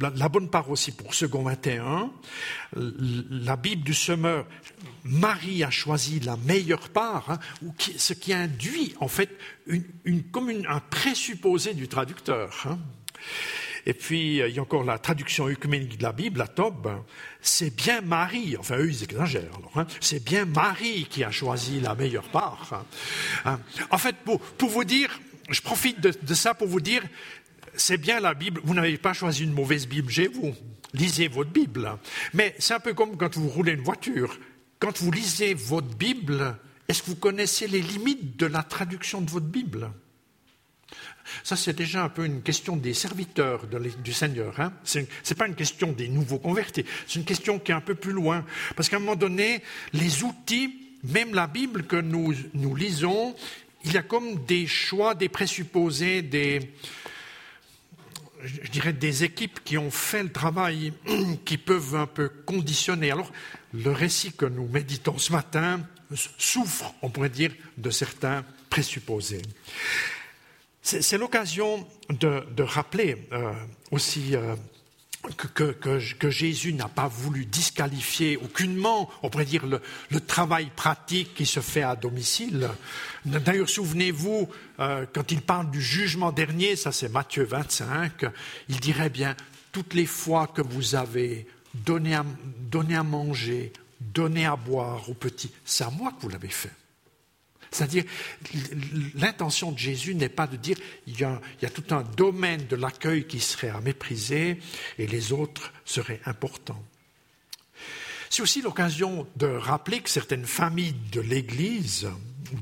la 0.00 0.28
bonne 0.28 0.48
part 0.48 0.70
aussi 0.70 0.92
pour 0.92 1.14
Second 1.14 1.42
21, 1.42 2.10
la 2.76 3.56
Bible 3.56 3.82
du 3.82 3.94
semeur, 3.94 4.46
Marie 5.04 5.64
a 5.64 5.70
choisi 5.70 6.20
la 6.20 6.36
meilleure 6.36 6.88
part, 6.88 7.30
hein, 7.30 7.38
ce 7.96 8.12
qui 8.12 8.32
induit 8.32 8.94
en 9.00 9.08
fait 9.08 9.30
une, 9.66 9.84
un 10.68 10.80
présupposé 10.80 11.74
du 11.74 11.88
traducteur. 11.88 12.66
Hein. 12.68 12.78
Et 13.86 13.92
puis, 13.92 14.38
il 14.38 14.54
y 14.54 14.58
a 14.58 14.62
encore 14.62 14.84
la 14.84 14.98
traduction 14.98 15.46
œcuménique 15.46 15.98
de 15.98 16.02
la 16.02 16.12
Bible, 16.12 16.38
la 16.38 16.48
Tob, 16.48 16.90
c'est 17.42 17.74
bien 17.74 18.00
Marie, 18.00 18.56
enfin 18.58 18.78
eux 18.78 18.88
ils 18.88 19.02
exagèrent 19.02 19.58
hein. 19.74 19.86
c'est 20.00 20.24
bien 20.24 20.46
Marie 20.46 21.06
qui 21.10 21.22
a 21.22 21.30
choisi 21.30 21.80
la 21.80 21.94
meilleure 21.94 22.28
part. 22.30 22.86
En 23.90 23.98
fait, 23.98 24.16
pour, 24.24 24.40
vous 24.70 24.84
dire, 24.84 25.20
je 25.50 25.60
profite 25.60 26.00
de 26.00 26.34
ça 26.34 26.54
pour 26.54 26.66
vous 26.66 26.80
dire, 26.80 27.02
c'est 27.76 27.98
bien 27.98 28.20
la 28.20 28.34
Bible, 28.34 28.60
vous 28.64 28.74
n'avez 28.74 28.96
pas 28.98 29.12
choisi 29.12 29.44
une 29.44 29.52
mauvaise 29.52 29.86
Bible 29.86 30.10
chez 30.10 30.28
vous. 30.28 30.54
Lisez 30.92 31.28
votre 31.28 31.50
Bible. 31.50 31.90
Mais 32.32 32.54
c'est 32.58 32.74
un 32.74 32.80
peu 32.80 32.94
comme 32.94 33.16
quand 33.16 33.36
vous 33.36 33.48
roulez 33.48 33.72
une 33.72 33.82
voiture. 33.82 34.38
Quand 34.78 34.96
vous 34.98 35.10
lisez 35.10 35.54
votre 35.54 35.88
Bible, 35.96 36.56
est-ce 36.88 37.02
que 37.02 37.08
vous 37.08 37.16
connaissez 37.16 37.66
les 37.66 37.80
limites 37.80 38.36
de 38.36 38.46
la 38.46 38.62
traduction 38.62 39.20
de 39.20 39.30
votre 39.30 39.46
Bible? 39.46 39.90
Ça, 41.42 41.56
c'est 41.56 41.72
déjà 41.72 42.04
un 42.04 42.08
peu 42.08 42.24
une 42.24 42.42
question 42.42 42.76
des 42.76 42.94
serviteurs 42.94 43.66
du 43.66 44.12
Seigneur. 44.12 44.58
Hein. 44.60 44.72
Ce 44.84 44.98
n'est 45.00 45.06
pas 45.36 45.46
une 45.46 45.54
question 45.54 45.92
des 45.92 46.08
nouveaux 46.08 46.38
convertis. 46.38 46.84
C'est 47.06 47.18
une 47.18 47.24
question 47.24 47.58
qui 47.58 47.72
est 47.72 47.74
un 47.74 47.80
peu 47.80 47.94
plus 47.94 48.12
loin. 48.12 48.44
Parce 48.76 48.88
qu'à 48.88 48.96
un 48.96 49.00
moment 49.00 49.16
donné, 49.16 49.62
les 49.92 50.22
outils, 50.22 50.74
même 51.04 51.34
la 51.34 51.46
Bible 51.46 51.84
que 51.84 51.96
nous, 51.96 52.34
nous 52.54 52.74
lisons, 52.74 53.34
il 53.84 53.92
y 53.92 53.98
a 53.98 54.02
comme 54.02 54.44
des 54.44 54.66
choix, 54.66 55.14
des 55.14 55.28
présupposés, 55.28 56.22
des, 56.22 56.72
je 58.42 58.70
dirais, 58.70 58.92
des 58.92 59.24
équipes 59.24 59.60
qui 59.64 59.76
ont 59.76 59.90
fait 59.90 60.22
le 60.22 60.32
travail, 60.32 60.92
qui 61.44 61.58
peuvent 61.58 61.94
un 61.94 62.06
peu 62.06 62.28
conditionner. 62.28 63.10
Alors, 63.10 63.30
le 63.72 63.90
récit 63.90 64.32
que 64.32 64.46
nous 64.46 64.66
méditons 64.68 65.18
ce 65.18 65.32
matin 65.32 65.80
souffre, 66.38 66.94
on 67.02 67.10
pourrait 67.10 67.28
dire, 67.28 67.52
de 67.76 67.90
certains 67.90 68.44
présupposés. 68.70 69.42
C'est 70.84 71.16
l'occasion 71.16 71.88
de, 72.10 72.62
rappeler 72.62 73.26
euh, 73.32 73.54
aussi 73.90 74.36
euh, 74.36 74.54
que, 75.54 76.28
Jésus 76.28 76.74
n'a 76.74 76.88
pas 76.88 77.08
voulu 77.08 77.46
disqualifier 77.46 78.36
aucunement, 78.36 79.10
on 79.22 79.30
pourrait 79.30 79.46
dire, 79.46 79.64
le, 79.64 79.80
travail 80.20 80.70
pratique 80.76 81.34
qui 81.34 81.46
se 81.46 81.60
fait 81.60 81.82
à 81.82 81.96
domicile. 81.96 82.68
D'ailleurs, 83.24 83.70
souvenez-vous, 83.70 84.46
euh, 84.78 85.06
quand 85.10 85.32
il 85.32 85.40
parle 85.40 85.70
du 85.70 85.80
jugement 85.80 86.32
dernier, 86.32 86.76
ça 86.76 86.92
c'est 86.92 87.08
Matthieu 87.08 87.44
25, 87.44 88.26
il 88.68 88.78
dirait 88.78 89.08
bien, 89.08 89.34
toutes 89.72 89.94
les 89.94 90.06
fois 90.06 90.48
que 90.48 90.60
vous 90.60 90.96
avez 90.96 91.46
donné 91.72 92.14
à, 92.14 92.26
donné 92.70 92.94
à 92.94 93.02
manger, 93.02 93.72
donné 94.02 94.44
à 94.44 94.56
boire 94.56 95.08
aux 95.08 95.14
petits, 95.14 95.50
c'est 95.64 95.84
à 95.84 95.90
moi 95.90 96.12
que 96.12 96.20
vous 96.20 96.28
l'avez 96.28 96.48
fait. 96.48 96.72
C'est-à-dire, 97.74 98.04
l'intention 99.16 99.72
de 99.72 99.78
Jésus 99.78 100.14
n'est 100.14 100.28
pas 100.28 100.46
de 100.46 100.56
dire 100.56 100.76
il 101.06 101.18
y, 101.18 101.24
a, 101.24 101.40
tout 101.72 101.94
un 101.94 102.02
domaine 102.02 102.66
de 102.66 102.76
l'accueil 102.76 103.26
qui 103.26 103.40
serait 103.40 103.70
à 103.70 103.80
mépriser 103.80 104.60
et 104.98 105.06
les 105.06 105.32
autres 105.32 105.72
seraient 105.84 106.20
importants. 106.24 106.82
C'est 108.30 108.42
aussi 108.42 108.62
l'occasion 108.62 109.26
de 109.36 109.46
rappeler 109.46 110.00
que 110.00 110.10
certaines 110.10 110.46
familles 110.46 110.94
de 111.12 111.20
l'Église 111.20 112.08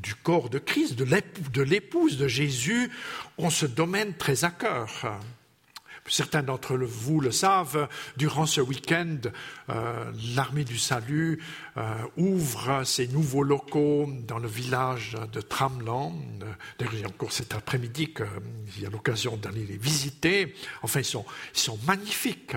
du 0.02 0.14
corps 0.14 0.48
de 0.48 0.58
Christ, 0.58 0.94
de 0.94 1.62
l'épouse 1.62 2.16
de 2.16 2.28
Jésus, 2.28 2.90
ont 3.36 3.50
ce 3.50 3.66
domaine 3.66 4.14
très 4.14 4.44
à 4.44 4.50
cœur. 4.50 5.20
Certains 6.08 6.42
d'entre 6.42 6.76
vous 6.76 7.20
le 7.20 7.30
savent, 7.30 7.88
durant 8.16 8.44
ce 8.44 8.60
week-end, 8.60 9.18
euh, 9.70 10.12
l'armée 10.34 10.64
du 10.64 10.76
salut 10.76 11.40
euh, 11.76 11.94
ouvre 12.16 12.82
ses 12.84 13.06
nouveaux 13.06 13.44
locaux 13.44 14.10
dans 14.26 14.38
le 14.38 14.48
village 14.48 15.16
de 15.32 15.40
Tramland. 15.40 16.12
D'ailleurs, 16.78 16.94
il 16.94 17.00
y 17.00 17.04
a 17.04 17.08
encore 17.08 17.30
cet 17.30 17.54
après-midi 17.54 18.12
qu'il 18.12 18.82
y 18.82 18.86
a 18.86 18.90
l'occasion 18.90 19.36
d'aller 19.36 19.64
les 19.64 19.76
visiter. 19.76 20.54
Enfin, 20.82 21.00
ils 21.00 21.04
sont, 21.04 21.24
magnifiques. 21.86 22.56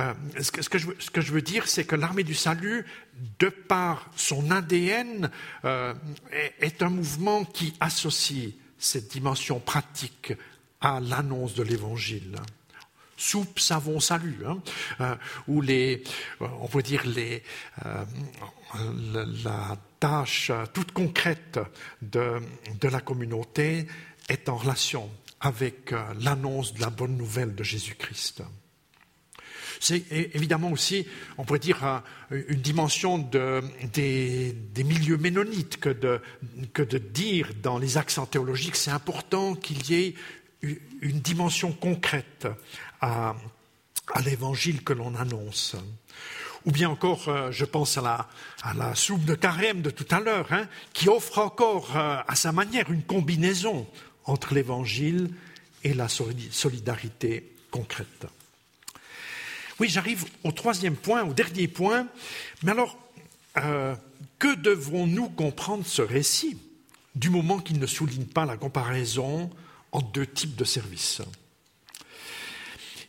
Euh, 0.00 0.12
ce, 0.40 0.50
que, 0.50 1.20
je 1.20 1.32
veux, 1.32 1.42
dire, 1.42 1.68
c'est 1.68 1.84
que 1.84 1.94
l'armée 1.94 2.24
du 2.24 2.34
salut, 2.34 2.84
de 3.38 3.48
par 3.48 4.10
son 4.16 4.50
ADN, 4.50 5.30
est 6.60 6.82
un 6.82 6.90
mouvement 6.90 7.44
qui 7.44 7.74
associe 7.78 8.54
cette 8.76 9.08
dimension 9.08 9.60
pratique 9.60 10.32
à 10.80 11.00
l'annonce 11.00 11.54
de 11.54 11.62
l'Évangile. 11.62 12.36
Soupe, 13.16 13.58
savon, 13.60 14.00
salut, 14.00 14.38
hein, 14.46 14.62
euh, 15.02 15.14
ou 15.46 15.60
les, 15.60 16.02
euh, 16.40 16.46
on 16.62 16.68
peut 16.68 16.82
dire 16.82 17.06
les, 17.06 17.42
euh, 17.84 18.04
la, 19.44 19.76
tâche 19.98 20.50
toute 20.72 20.92
concrète 20.92 21.60
de, 22.00 22.40
de, 22.80 22.88
la 22.88 23.02
communauté 23.02 23.86
est 24.30 24.48
en 24.48 24.56
relation 24.56 25.10
avec 25.40 25.92
l'annonce 26.18 26.72
de 26.72 26.80
la 26.80 26.88
bonne 26.88 27.18
nouvelle 27.18 27.54
de 27.54 27.62
Jésus-Christ. 27.62 28.42
C'est 29.78 30.04
évidemment 30.10 30.70
aussi, 30.70 31.06
on 31.36 31.44
pourrait 31.44 31.58
dire, 31.58 32.02
une 32.30 32.60
dimension 32.62 33.18
de, 33.18 33.62
des, 33.92 34.52
des, 34.52 34.84
milieux 34.84 35.18
ménonites 35.18 35.78
que 35.78 35.90
de, 35.90 36.22
que 36.72 36.82
de 36.82 36.96
dire 36.96 37.50
dans 37.62 37.76
les 37.76 37.98
accents 37.98 38.26
théologiques, 38.26 38.76
c'est 38.76 38.90
important 38.90 39.54
qu'il 39.54 39.90
y 39.90 39.94
ait 40.02 40.14
une 40.62 41.20
dimension 41.20 41.72
concrète 41.72 42.48
à, 43.00 43.34
l'évangile 44.24 44.82
que 44.82 44.92
l'on 44.92 45.14
annonce. 45.14 45.76
Ou 46.66 46.72
bien 46.72 46.90
encore, 46.90 47.28
euh, 47.28 47.50
je 47.50 47.64
pense 47.64 47.96
à 47.96 48.26
la, 48.74 48.94
soupe 48.94 49.24
de 49.24 49.34
carême 49.34 49.80
de 49.80 49.90
tout 49.90 50.06
à 50.10 50.20
l'heure, 50.20 50.52
hein, 50.52 50.66
qui 50.92 51.08
offre 51.08 51.38
encore 51.38 51.96
euh, 51.96 52.18
à 52.26 52.34
sa 52.34 52.52
manière 52.52 52.90
une 52.90 53.02
combinaison 53.02 53.86
entre 54.24 54.54
l'évangile 54.54 55.30
et 55.84 55.94
la 55.94 56.08
solidarité 56.08 57.56
concrète. 57.70 58.26
Oui, 59.78 59.88
j'arrive 59.88 60.26
au 60.44 60.52
troisième 60.52 60.96
point, 60.96 61.24
au 61.24 61.32
dernier 61.32 61.66
point. 61.66 62.06
Mais 62.62 62.72
alors, 62.72 62.98
euh, 63.56 63.94
que 64.38 64.54
devrons-nous 64.54 65.30
comprendre 65.30 65.86
ce 65.86 66.02
récit 66.02 66.58
du 67.14 67.30
moment 67.30 67.58
qu'il 67.58 67.78
ne 67.78 67.86
souligne 67.86 68.26
pas 68.26 68.44
la 68.44 68.58
comparaison 68.58 69.50
en 69.92 70.00
deux 70.00 70.26
types 70.26 70.56
de 70.56 70.64
services. 70.64 71.22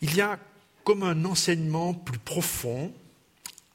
Il 0.01 0.15
y 0.15 0.21
a 0.21 0.39
comme 0.83 1.03
un 1.03 1.25
enseignement 1.25 1.93
plus 1.93 2.19
profond 2.19 2.93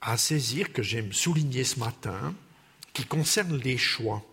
à 0.00 0.16
saisir 0.16 0.72
que 0.72 0.82
j'aime 0.82 1.12
souligner 1.12 1.64
ce 1.64 1.78
matin, 1.78 2.34
qui 2.92 3.04
concerne 3.04 3.56
les 3.58 3.76
choix. 3.76 4.24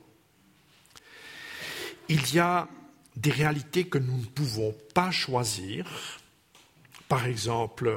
Il 2.09 2.33
y 2.33 2.39
a 2.39 2.67
des 3.15 3.31
réalités 3.31 3.85
que 3.85 3.97
nous 3.97 4.17
ne 4.17 4.25
pouvons 4.25 4.75
pas 4.93 5.11
choisir, 5.11 5.85
par 7.07 7.25
exemple 7.25 7.95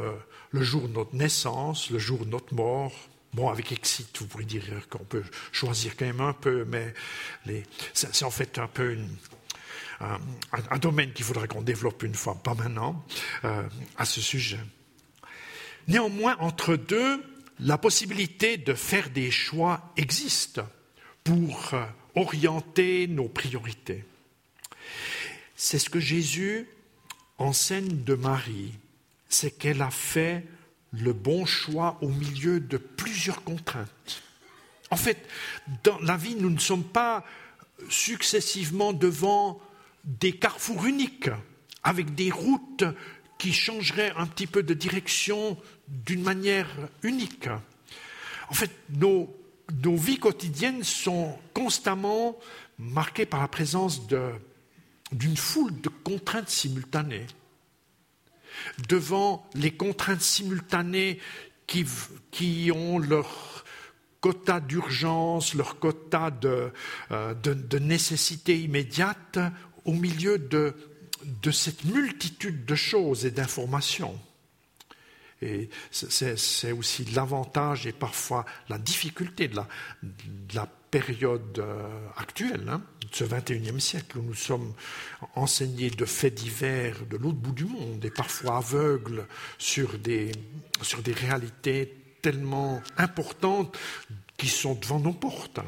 le 0.51 0.63
jour 0.63 0.89
de 0.89 0.95
notre 0.95 1.15
naissance, 1.15 1.91
le 1.91 1.99
jour 1.99 2.25
de 2.25 2.31
notre 2.31 2.55
mort. 2.55 2.93
Bon, 3.35 3.51
avec 3.51 3.73
Exit, 3.73 4.19
vous 4.19 4.27
pourrez 4.27 4.45
dire 4.45 4.65
qu'on 4.89 5.05
peut 5.05 5.25
choisir 5.53 5.97
quand 5.97 6.07
même 6.07 6.21
un 6.21 6.33
peu, 6.33 6.65
mais 6.65 6.95
c'est 7.93 8.25
en 8.25 8.31
fait 8.31 8.59
un 8.59 8.69
peu 8.69 8.95
une, 8.95 9.09
un, 10.01 10.79
domaine 10.79 11.13
qu'il 11.13 11.25
faudra 11.25 11.47
qu'on 11.47 11.63
développe 11.63 12.03
une 12.03 12.15
fois, 12.15 12.35
pas 12.35 12.55
maintenant, 12.55 13.05
euh, 13.45 13.63
à 13.97 14.05
ce 14.05 14.21
sujet. 14.21 14.61
Néanmoins, 15.89 16.37
entre 16.39 16.77
deux, 16.77 17.23
la 17.61 17.79
possibilité 17.79 18.57
de 18.57 18.75
faire 18.75 19.11
des 19.11 19.31
choix 19.31 19.93
existe 19.97 20.61
pour 21.25 21.71
euh, 21.73 21.85
orienter 22.15 23.07
nos 23.07 23.29
priorités. 23.29 24.05
C'est 25.55 25.79
ce 25.79 25.89
que 25.89 26.01
Jésus 26.01 26.69
enseigne 27.39 28.03
de 28.05 28.15
Marie, 28.15 28.75
c'est 29.29 29.51
qu'elle 29.51 29.83
a 29.83 29.91
fait 29.91 30.45
le 30.93 31.13
bon 31.13 31.47
choix 31.47 31.99
au 32.01 32.09
milieu 32.09 32.61
de 32.61 32.77
plusieurs 32.77 33.43
contraintes. 33.43 34.23
En 34.91 34.97
fait, 34.97 35.27
dans 35.83 35.99
la 36.01 36.17
vie, 36.17 36.37
nous 36.37 36.51
ne 36.51 36.59
sommes 36.59 36.85
pas 36.85 37.25
successivement 37.89 38.93
devant 38.93 39.61
des 40.07 40.33
carrefours 40.33 40.87
uniques, 40.87 41.31
avec 41.83 42.15
des 42.15 42.31
routes 42.31 42.85
qui 43.39 43.53
changeraient 43.53 44.13
un 44.17 44.27
petit 44.27 44.47
peu 44.47 44.63
de 44.63 44.73
direction 44.73 45.59
d'une 45.89 46.23
manière 46.23 46.69
unique. 47.03 47.49
En 48.49 48.55
fait, 48.55 48.71
nos, 48.91 49.29
vies 49.97 50.19
quotidiennes 50.19 50.85
sont 50.85 51.37
constamment 51.53 52.39
marquées 52.79 53.27
par 53.27 53.41
la 53.41 53.49
présence 53.49 54.03
d'une 55.13 55.37
foule 55.37 55.81
de 55.81 55.89
contraintes 55.89 56.49
simultanées. 56.49 57.27
Devant 58.89 59.49
les 59.55 59.73
contraintes 59.73 60.23
simultanées 60.23 61.19
qui, 61.67 62.71
ont 62.73 62.99
leur 62.99 63.65
quota 64.21 64.61
d'urgence, 64.61 65.55
leur 65.55 65.79
quota 65.79 66.31
de, 66.31 66.73
euh, 67.11 67.35
de 67.35 67.79
nécessité 67.79 68.59
immédiate, 68.59 69.39
au 69.87 69.93
milieu 69.93 70.39
de, 70.39 70.75
cette 71.51 71.85
multitude 71.85 72.67
de 72.67 72.75
choses 72.75 73.25
et 73.25 73.31
d'informations. 73.31 74.19
Et 75.43 75.69
c'est 75.91 76.73
aussi 76.73 77.05
l'avantage 77.07 77.87
et 77.87 77.93
parfois 77.93 78.45
la 78.69 78.79
difficulté 78.79 79.49
de 79.49 79.57
la, 80.55 80.69
période 80.89 81.59
euh, 81.59 82.09
actuelle, 82.17 82.67
hein, 82.69 82.81
de 83.03 83.15
ce 83.15 83.25
21e 83.25 83.81
siècle, 83.81 84.19
où 84.19 84.23
nous 84.23 84.35
sommes 84.35 84.73
enseignés 85.35 85.91
de 85.91 86.05
faits 86.07 86.33
divers 86.33 87.05
de 87.11 87.17
l'autre 87.17 87.37
bout 87.37 87.53
du 87.53 87.65
monde 87.65 88.03
et 88.05 88.11
parfois 88.11 88.59
aveugles 88.59 89.27
sur 89.59 89.99
des, 89.99 90.31
sur 90.81 91.03
des 91.03 91.13
réalités 91.13 91.93
tellement 92.23 92.81
importantes 92.97 93.77
qui 94.39 94.49
sont 94.49 94.75
devant 94.75 95.01
nos 95.01 95.13
portes. 95.13 95.61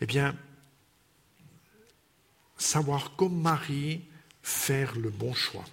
Eh 0.00 0.06
bien, 0.06 0.34
savoir 2.58 3.16
comme 3.16 3.40
Marie 3.40 4.02
faire 4.42 4.96
le 4.98 5.10
bon 5.10 5.32
choix. 5.32 5.64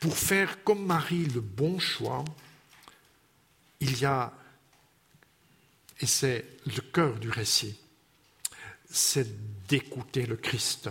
Pour 0.00 0.16
faire 0.16 0.64
comme 0.64 0.84
Marie 0.84 1.26
le 1.26 1.40
bon 1.40 1.78
choix, 1.78 2.24
il 3.80 3.98
y 3.98 4.04
a, 4.04 4.32
et 6.00 6.06
c'est 6.06 6.44
le 6.66 6.80
cœur 6.80 7.18
du 7.18 7.30
récit, 7.30 7.78
c'est 8.90 9.66
d'écouter 9.68 10.26
le 10.26 10.36
Christ. 10.36 10.90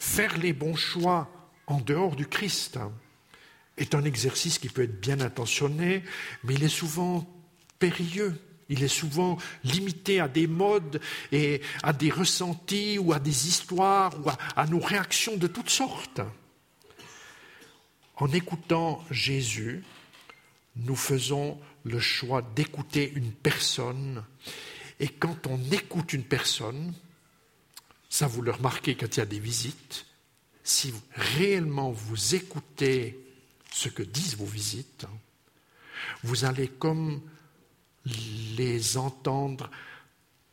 Faire 0.00 0.38
les 0.38 0.52
bons 0.52 0.76
choix 0.76 1.30
en 1.66 1.80
dehors 1.80 2.16
du 2.16 2.26
Christ 2.26 2.78
est 3.76 3.94
un 3.94 4.04
exercice 4.04 4.58
qui 4.58 4.68
peut 4.68 4.84
être 4.84 5.00
bien 5.00 5.20
intentionné, 5.20 6.04
mais 6.44 6.54
il 6.54 6.64
est 6.64 6.68
souvent 6.68 7.28
périlleux. 7.78 8.40
Il 8.68 8.82
est 8.82 8.88
souvent 8.88 9.36
limité 9.62 10.20
à 10.20 10.28
des 10.28 10.46
modes 10.46 11.00
et 11.32 11.60
à 11.82 11.92
des 11.92 12.10
ressentis 12.10 12.98
ou 12.98 13.12
à 13.12 13.18
des 13.18 13.48
histoires 13.48 14.12
ou 14.24 14.30
à, 14.56 14.66
nos 14.66 14.80
réactions 14.80 15.36
de 15.36 15.46
toutes 15.46 15.70
sortes. 15.70 16.20
En 18.16 18.30
écoutant 18.32 19.04
Jésus, 19.10 19.84
nous 20.76 20.96
faisons 20.96 21.60
le 21.84 21.98
choix 21.98 22.42
d'écouter 22.54 23.12
une 23.14 23.32
personne. 23.32 24.24
Et 25.00 25.08
quand 25.08 25.46
on 25.46 25.60
écoute 25.70 26.12
une 26.12 26.24
personne, 26.24 26.94
ça 28.08 28.26
vous 28.26 28.42
le 28.42 28.52
remarquez 28.52 28.94
quand 28.94 29.16
il 29.16 29.20
y 29.20 29.22
a 29.22 29.26
des 29.26 29.40
visites, 29.40 30.06
si 30.62 30.94
réellement 31.14 31.90
vous 31.90 32.34
écoutez 32.34 33.18
ce 33.72 33.88
que 33.88 34.02
disent 34.02 34.36
vos 34.36 34.46
visites, 34.46 35.06
vous 36.22 36.44
allez 36.44 36.68
comme 36.68 37.20
les 38.56 38.96
entendre 38.96 39.70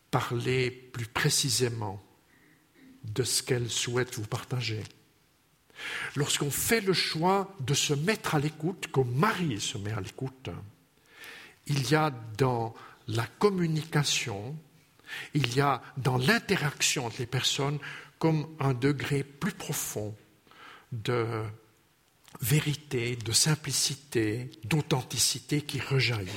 parler 0.10 0.72
plus 0.72 1.08
précisément 1.08 2.02
de 3.04 3.24
ce 3.24 3.42
qu'elles 3.44 3.70
souhaitent 3.70 4.16
vous 4.16 4.28
partager. 4.28 4.84
Lorsqu'on 6.16 6.52
fait 6.52 6.82
le 6.82 6.94
choix 6.94 7.56
de 7.60 7.74
se 7.74 7.94
mettre 7.94 8.36
à 8.36 8.40
l'écoute, 8.40 8.88
comme 8.88 9.14
Marie 9.16 9.60
se 9.60 9.78
met 9.78 9.94
à 9.94 10.02
l'écoute, 10.02 10.50
il 11.68 11.90
y 11.90 11.96
a 11.96 12.12
dans 12.38 12.74
la 13.08 13.26
communication, 13.26 14.56
il 15.34 15.56
y 15.56 15.62
a 15.62 15.82
dans 15.98 16.18
l'interaction 16.18 17.08
entre 17.08 17.20
les 17.20 17.26
personnes 17.26 17.80
comme 18.20 18.48
un 18.60 18.74
degré 18.74 19.24
plus 19.24 19.54
profond 19.54 20.16
de, 20.92 21.44
vérité, 22.40 23.16
de 23.16 23.32
simplicité, 23.32 24.52
d'authenticité 24.64 25.62
qui 25.62 25.80
rejaillit. 25.80 26.30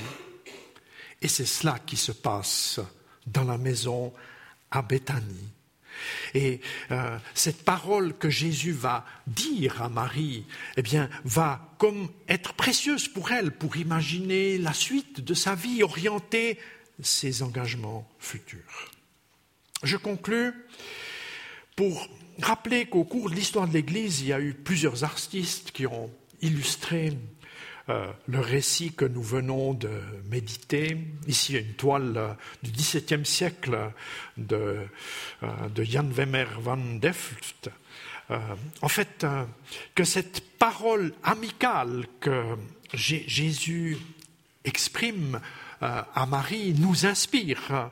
Et 1.21 1.27
c'est 1.27 1.45
cela 1.45 1.79
qui 1.79 1.97
se 1.97 2.11
passe 2.11 2.79
dans 3.25 3.43
la 3.43 3.57
maison 3.57 4.13
à 4.71 4.81
Béthanie. 4.81 5.51
Et 6.33 6.59
euh, 6.91 7.17
cette 7.33 7.63
parole 7.63 8.17
que 8.17 8.29
Jésus 8.29 8.73
va 8.73 9.05
dire 9.27 9.81
à 9.81 9.89
Marie, 9.89 10.45
eh 10.77 10.81
bien, 10.81 11.09
va 11.23 11.73
comme 11.77 12.09
être 12.27 12.53
précieuse 12.53 13.07
pour 13.07 13.31
elle, 13.31 13.51
pour 13.51 13.77
imaginer 13.77 14.57
la 14.57 14.73
suite 14.73 15.21
de 15.21 15.33
sa 15.33 15.55
vie, 15.55 15.83
orienter 15.83 16.59
ses 17.01 17.43
engagements 17.43 18.09
futurs. 18.19 18.91
Je 19.83 19.97
conclus 19.97 20.53
pour 21.75 22.07
rappeler 22.41 22.85
qu'au 22.87 23.03
cours 23.03 23.29
de 23.29 23.35
l'histoire 23.35 23.67
de 23.67 23.73
l'Église, 23.73 24.21
il 24.21 24.27
y 24.27 24.33
a 24.33 24.39
eu 24.39 24.53
plusieurs 24.53 25.03
artistes 25.03 25.71
qui 25.71 25.87
ont 25.87 26.11
illustré 26.41 27.17
euh, 27.87 28.11
le 28.27 28.39
récit 28.39 28.93
que 28.93 29.05
nous 29.05 29.21
venons 29.21 29.75
de 29.75 30.01
méditer. 30.31 30.97
Ici, 31.27 31.53
une 31.53 31.75
toile 31.75 32.17
euh, 32.17 32.33
du 32.63 32.71
XVIIe 32.71 33.23
siècle 33.23 33.91
de, 34.37 34.87
euh, 35.43 35.83
Jan 35.83 36.09
Wemmer 36.09 36.47
van 36.59 36.77
Delft. 36.77 37.69
en 38.81 38.87
fait, 38.87 39.23
que 39.93 40.03
cette 40.03 40.57
parole 40.57 41.13
amicale 41.21 42.07
que 42.19 42.55
Jésus 42.91 43.99
exprime 44.63 45.39
à 45.79 46.25
Marie 46.25 46.73
nous 46.73 47.05
inspire 47.05 47.91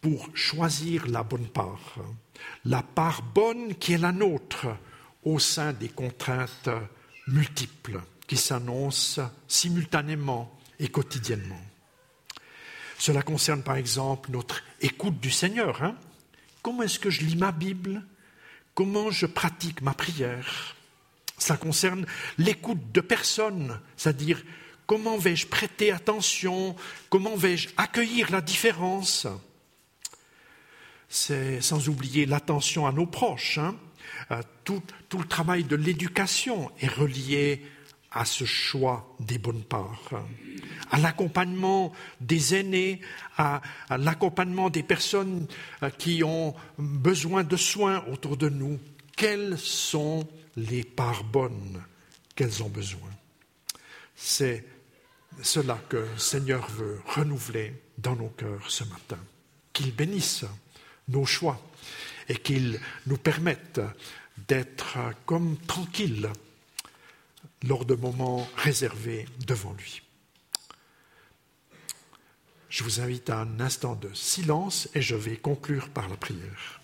pour 0.00 0.30
choisir 0.34 1.06
la 1.06 1.22
bonne 1.22 1.46
part, 1.46 1.94
la 2.64 2.82
part 2.82 3.22
bonne 3.22 3.76
qui 3.76 3.92
est 3.92 3.98
la 3.98 4.10
nôtre 4.10 4.66
au 5.22 5.38
sein 5.38 5.72
des 5.72 5.90
contraintes 5.90 6.70
multiples 7.28 8.00
qui 8.28 8.36
s'annoncent 8.36 9.22
simultanément 9.48 10.56
et 10.78 10.88
quotidiennement. 10.88 11.60
Cela 12.98 13.22
concerne 13.22 13.62
par 13.62 13.76
exemple 13.76 14.30
notre 14.30 14.62
écoute 14.80 15.18
du 15.18 15.30
Seigneur. 15.30 15.82
Hein. 15.82 15.96
Comment 16.62 16.82
est-ce 16.82 17.00
que 17.00 17.10
je 17.10 17.22
lis 17.22 17.36
ma 17.36 17.50
Bible? 17.50 18.04
Comment 18.74 19.10
je 19.10 19.26
pratique 19.26 19.82
ma 19.82 19.94
prière? 19.94 20.76
Ça 21.38 21.56
concerne 21.56 22.06
l'écoute 22.36 22.92
de 22.92 23.00
personnes, 23.00 23.80
c'est-à-dire 23.96 24.42
comment 24.86 25.16
vais-je 25.16 25.46
prêter 25.46 25.90
attention? 25.90 26.76
Comment 27.08 27.36
vais-je 27.36 27.70
accueillir 27.76 28.30
la 28.30 28.40
différence? 28.40 29.26
C'est 31.08 31.60
sans 31.60 31.88
oublier 31.88 32.26
l'attention 32.26 32.86
à 32.86 32.92
nos 32.92 33.06
proches. 33.06 33.58
Hein. 33.58 33.76
Euh, 34.32 34.42
tout, 34.64 34.82
tout, 35.08 35.18
le 35.18 35.26
travail 35.26 35.64
de 35.64 35.76
l'éducation 35.76 36.70
est 36.80 36.88
relié 36.88 37.64
à 38.10 38.24
ce 38.24 38.44
choix 38.44 39.14
des 39.20 39.38
bonnes 39.38 39.62
parts, 39.62 40.10
à 40.90 40.98
l'accompagnement 40.98 41.92
des 42.20 42.54
aînés, 42.54 43.00
à, 43.36 43.60
l'accompagnement 43.90 44.70
des 44.70 44.82
personnes 44.82 45.46
euh, 45.82 45.90
qui 45.90 46.24
ont 46.24 46.54
besoin 46.78 47.44
de 47.44 47.56
soins 47.56 48.04
autour 48.10 48.36
de 48.36 48.48
nous. 48.48 48.78
Quelles 49.16 49.58
sont 49.58 50.26
les 50.56 50.84
parts 50.84 51.24
bonnes 51.24 51.82
qu'elles 52.34 52.62
ont 52.62 52.68
besoin? 52.68 53.10
C'est 54.16 54.64
cela 55.42 55.78
que 55.88 55.98
le 55.98 56.18
Seigneur 56.18 56.66
veut 56.70 57.00
renouveler 57.06 57.74
dans 57.98 58.16
nos 58.16 58.28
cœurs 58.28 58.70
ce 58.70 58.84
matin. 58.84 59.18
Qu'il 59.72 59.94
bénisse 59.94 60.44
nos 61.08 61.26
choix 61.26 61.60
et 62.28 62.36
qu'il 62.36 62.80
nous 63.06 63.18
permette 63.18 63.80
d'être 64.48 64.98
comme 65.26 65.56
tranquilles 65.66 66.30
lors 67.66 67.84
de 67.84 67.94
moments 67.94 68.46
réservés 68.56 69.26
devant 69.46 69.72
lui. 69.72 70.02
Je 72.68 72.84
vous 72.84 73.00
invite 73.00 73.30
à 73.30 73.40
un 73.40 73.60
instant 73.60 73.94
de 73.96 74.12
silence 74.14 74.88
et 74.94 75.02
je 75.02 75.16
vais 75.16 75.36
conclure 75.36 75.88
par 75.88 76.08
la 76.08 76.16
prière. 76.16 76.77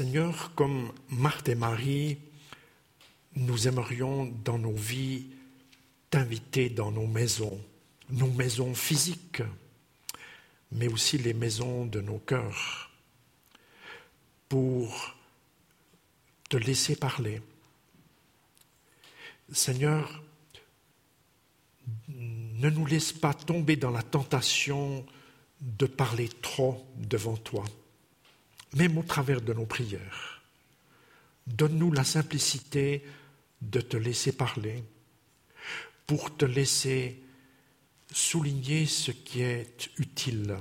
Seigneur, 0.00 0.54
comme 0.54 0.92
Marthe 1.10 1.50
et 1.50 1.54
Marie, 1.54 2.16
nous 3.36 3.68
aimerions 3.68 4.32
dans 4.46 4.58
nos 4.58 4.72
vies 4.72 5.26
t'inviter 6.08 6.70
dans 6.70 6.90
nos 6.90 7.06
maisons, 7.06 7.60
nos 8.08 8.30
maisons 8.30 8.74
physiques, 8.74 9.42
mais 10.72 10.88
aussi 10.88 11.18
les 11.18 11.34
maisons 11.34 11.84
de 11.84 12.00
nos 12.00 12.16
cœurs, 12.16 12.90
pour 14.48 15.14
te 16.48 16.56
laisser 16.56 16.96
parler. 16.96 17.42
Seigneur, 19.52 20.22
ne 22.08 22.70
nous 22.70 22.86
laisse 22.86 23.12
pas 23.12 23.34
tomber 23.34 23.76
dans 23.76 23.90
la 23.90 24.02
tentation 24.02 25.04
de 25.60 25.84
parler 25.84 26.30
trop 26.40 26.86
devant 26.96 27.36
toi 27.36 27.64
même 28.74 28.98
au 28.98 29.02
travers 29.02 29.40
de 29.40 29.52
nos 29.52 29.66
prières. 29.66 30.42
Donne-nous 31.46 31.92
la 31.92 32.04
simplicité 32.04 33.04
de 33.60 33.80
te 33.80 33.96
laisser 33.96 34.32
parler, 34.32 34.82
pour 36.06 36.36
te 36.36 36.44
laisser 36.44 37.22
souligner 38.12 38.86
ce 38.86 39.10
qui 39.10 39.42
est 39.42 39.90
utile, 39.98 40.56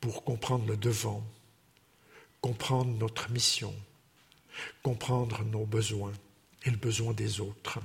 pour 0.00 0.24
comprendre 0.24 0.66
le 0.66 0.76
devant, 0.76 1.24
comprendre 2.40 2.96
notre 2.98 3.30
mission, 3.30 3.74
comprendre 4.82 5.44
nos 5.44 5.66
besoins 5.66 6.12
et 6.64 6.70
le 6.70 6.76
besoin 6.76 7.12
des 7.12 7.40
autres. 7.40 7.78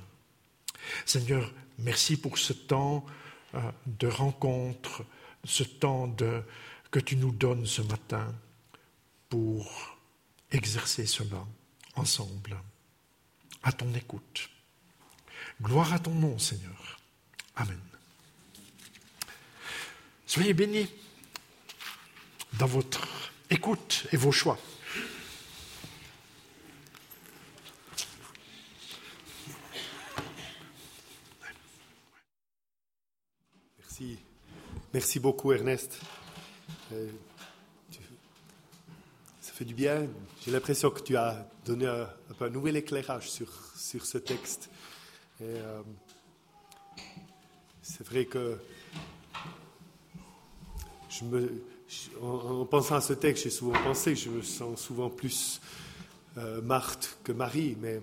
Seigneur, 1.05 1.51
merci 1.79 2.17
pour 2.17 2.38
ce 2.38 2.53
temps 2.53 3.05
euh, 3.53 3.60
de 3.86 4.07
rencontre, 4.07 5.03
ce 5.43 5.63
temps 5.63 6.13
que 6.89 6.99
tu 6.99 7.15
nous 7.15 7.31
donnes 7.31 7.65
ce 7.65 7.81
matin 7.81 8.34
pour 9.32 9.98
exercer 10.52 11.06
cela 11.06 11.48
ensemble, 11.96 12.62
à 13.63 13.72
ton 13.72 13.94
écoute. 13.96 14.50
Gloire 15.62 15.94
à 15.94 16.00
ton 16.00 16.13
nom, 16.13 16.38
Seigneur. 16.38 17.00
Amen. 17.56 17.80
Soyez 20.26 20.54
bénis 20.54 20.89
dans 22.60 22.65
votre 22.65 23.32
écoute 23.50 24.06
et 24.12 24.17
vos 24.17 24.34
choix. 24.34 24.60
Merci. 33.80 34.20
Merci 34.94 35.20
beaucoup, 35.22 35.54
Ernest. 35.54 36.02
Euh, 36.91 37.10
du 39.65 39.74
bien. 39.74 40.08
J'ai 40.43 40.52
l'impression 40.52 40.89
que 40.89 41.02
tu 41.02 41.15
as 41.15 41.47
donné 41.65 41.86
un, 41.86 42.08
peu 42.38 42.45
un 42.45 42.50
nouvel 42.50 42.78
éclairage 42.78 43.30
sur, 43.30 43.47
sur 43.76 44.06
ce 44.06 44.17
texte. 44.17 44.69
Euh, 45.41 45.82
c'est 47.82 48.06
vrai 48.06 48.26
que 48.26 48.58
je 51.10 51.26
me, 51.26 51.63
en, 52.21 52.65
pensant 52.65 52.95
à 52.95 53.02
ce 53.02 53.13
texte, 53.13 53.43
j'ai 53.43 53.50
souvent 53.50 53.80
pensé 53.84 54.13
que 54.13 54.19
je 54.19 54.30
me 54.30 54.41
sens 54.41 54.80
souvent 54.80 55.10
plus 55.10 55.62
euh, 56.38 56.62
Marthe 56.62 57.17
que 57.24 57.32
Marie, 57.32 57.78
mais 57.80 58.02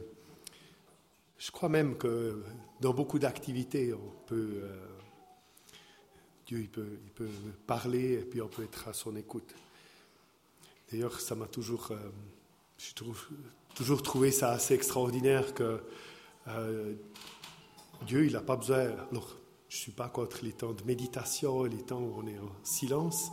je 1.38 1.50
crois 1.50 1.68
même 1.68 1.96
que 1.96 2.42
dans 2.80 2.92
beaucoup 2.92 3.18
d'activités, 3.18 3.92
on 3.94 4.26
peut, 4.26 4.60
euh, 4.62 4.86
Dieu 6.46 6.60
il 6.60 6.68
peut, 6.68 6.98
il 7.04 7.10
peut 7.10 7.28
parler 7.66 8.14
et 8.14 8.24
puis 8.24 8.40
on 8.42 8.48
peut 8.48 8.64
être 8.64 8.88
à 8.88 8.92
son 8.92 9.16
écoute. 9.16 9.54
D'ailleurs, 10.90 11.20
ça 11.20 11.34
m'a 11.34 11.46
toujours, 11.46 11.88
euh, 11.90 12.10
toujours 13.74 14.02
trouvé 14.02 14.30
ça 14.30 14.52
assez 14.52 14.74
extraordinaire 14.74 15.52
que 15.52 15.82
euh, 16.48 16.94
Dieu, 18.06 18.26
il 18.26 18.32
n'a 18.32 18.40
pas 18.40 18.56
besoin. 18.56 18.90
Alors, 19.10 19.36
je 19.68 19.76
ne 19.76 19.80
suis 19.80 19.92
pas 19.92 20.08
contre 20.08 20.38
les 20.42 20.52
temps 20.52 20.72
de 20.72 20.82
méditation, 20.84 21.64
les 21.64 21.82
temps 21.82 22.00
où 22.00 22.14
on 22.16 22.26
est 22.26 22.38
en 22.38 22.50
silence, 22.62 23.30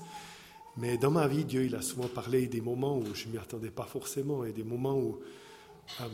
mais 0.75 0.97
dans 0.97 1.11
ma 1.11 1.27
vie, 1.27 1.45
Dieu, 1.45 1.63
il 1.63 1.75
a 1.75 1.81
souvent 1.81 2.09
parlé 2.09 2.47
des 2.47 2.59
moments 2.59 2.97
où 2.97 3.15
je 3.15 3.27
ne 3.27 3.31
m'y 3.31 3.37
attendais 3.37 3.71
pas 3.71 3.85
forcément 3.85 4.43
et 4.43 4.51
des 4.51 4.65
moments 4.65 4.97
où, 4.97 5.21
euh, 6.01 6.07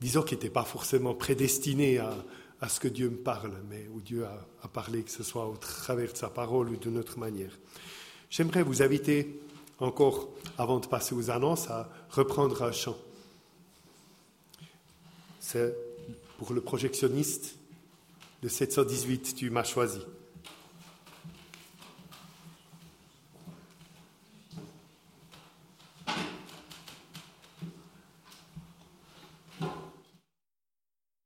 disons, 0.00 0.22
qui 0.22 0.34
n'étaient 0.34 0.48
pas 0.48 0.64
forcément 0.64 1.14
prédestinés 1.14 1.98
à, 1.98 2.14
à 2.62 2.70
ce 2.70 2.80
que 2.80 2.88
Dieu 2.88 3.10
me 3.10 3.18
parle, 3.18 3.52
mais 3.68 3.86
où 3.88 4.00
Dieu 4.00 4.24
a, 4.24 4.48
a 4.62 4.68
parlé, 4.68 5.02
que 5.02 5.10
ce 5.10 5.22
soit 5.22 5.46
au 5.46 5.56
travers 5.56 6.12
de 6.12 6.16
sa 6.16 6.30
parole 6.30 6.70
ou 6.70 6.76
d'une 6.76 6.96
autre 6.96 7.18
manière. 7.18 7.58
J'aimerais 8.32 8.62
vous 8.62 8.80
inviter 8.82 9.38
encore, 9.78 10.30
avant 10.56 10.80
de 10.80 10.86
passer 10.86 11.14
aux 11.14 11.30
annonces, 11.30 11.68
à 11.68 11.86
reprendre 12.08 12.62
un 12.62 12.72
chant. 12.72 12.96
C'est 15.38 15.76
pour 16.38 16.54
le 16.54 16.62
projectionniste, 16.62 17.56
le 18.42 18.48
718, 18.48 19.34
tu 19.36 19.50
m'as 19.50 19.64
choisi. 19.64 20.00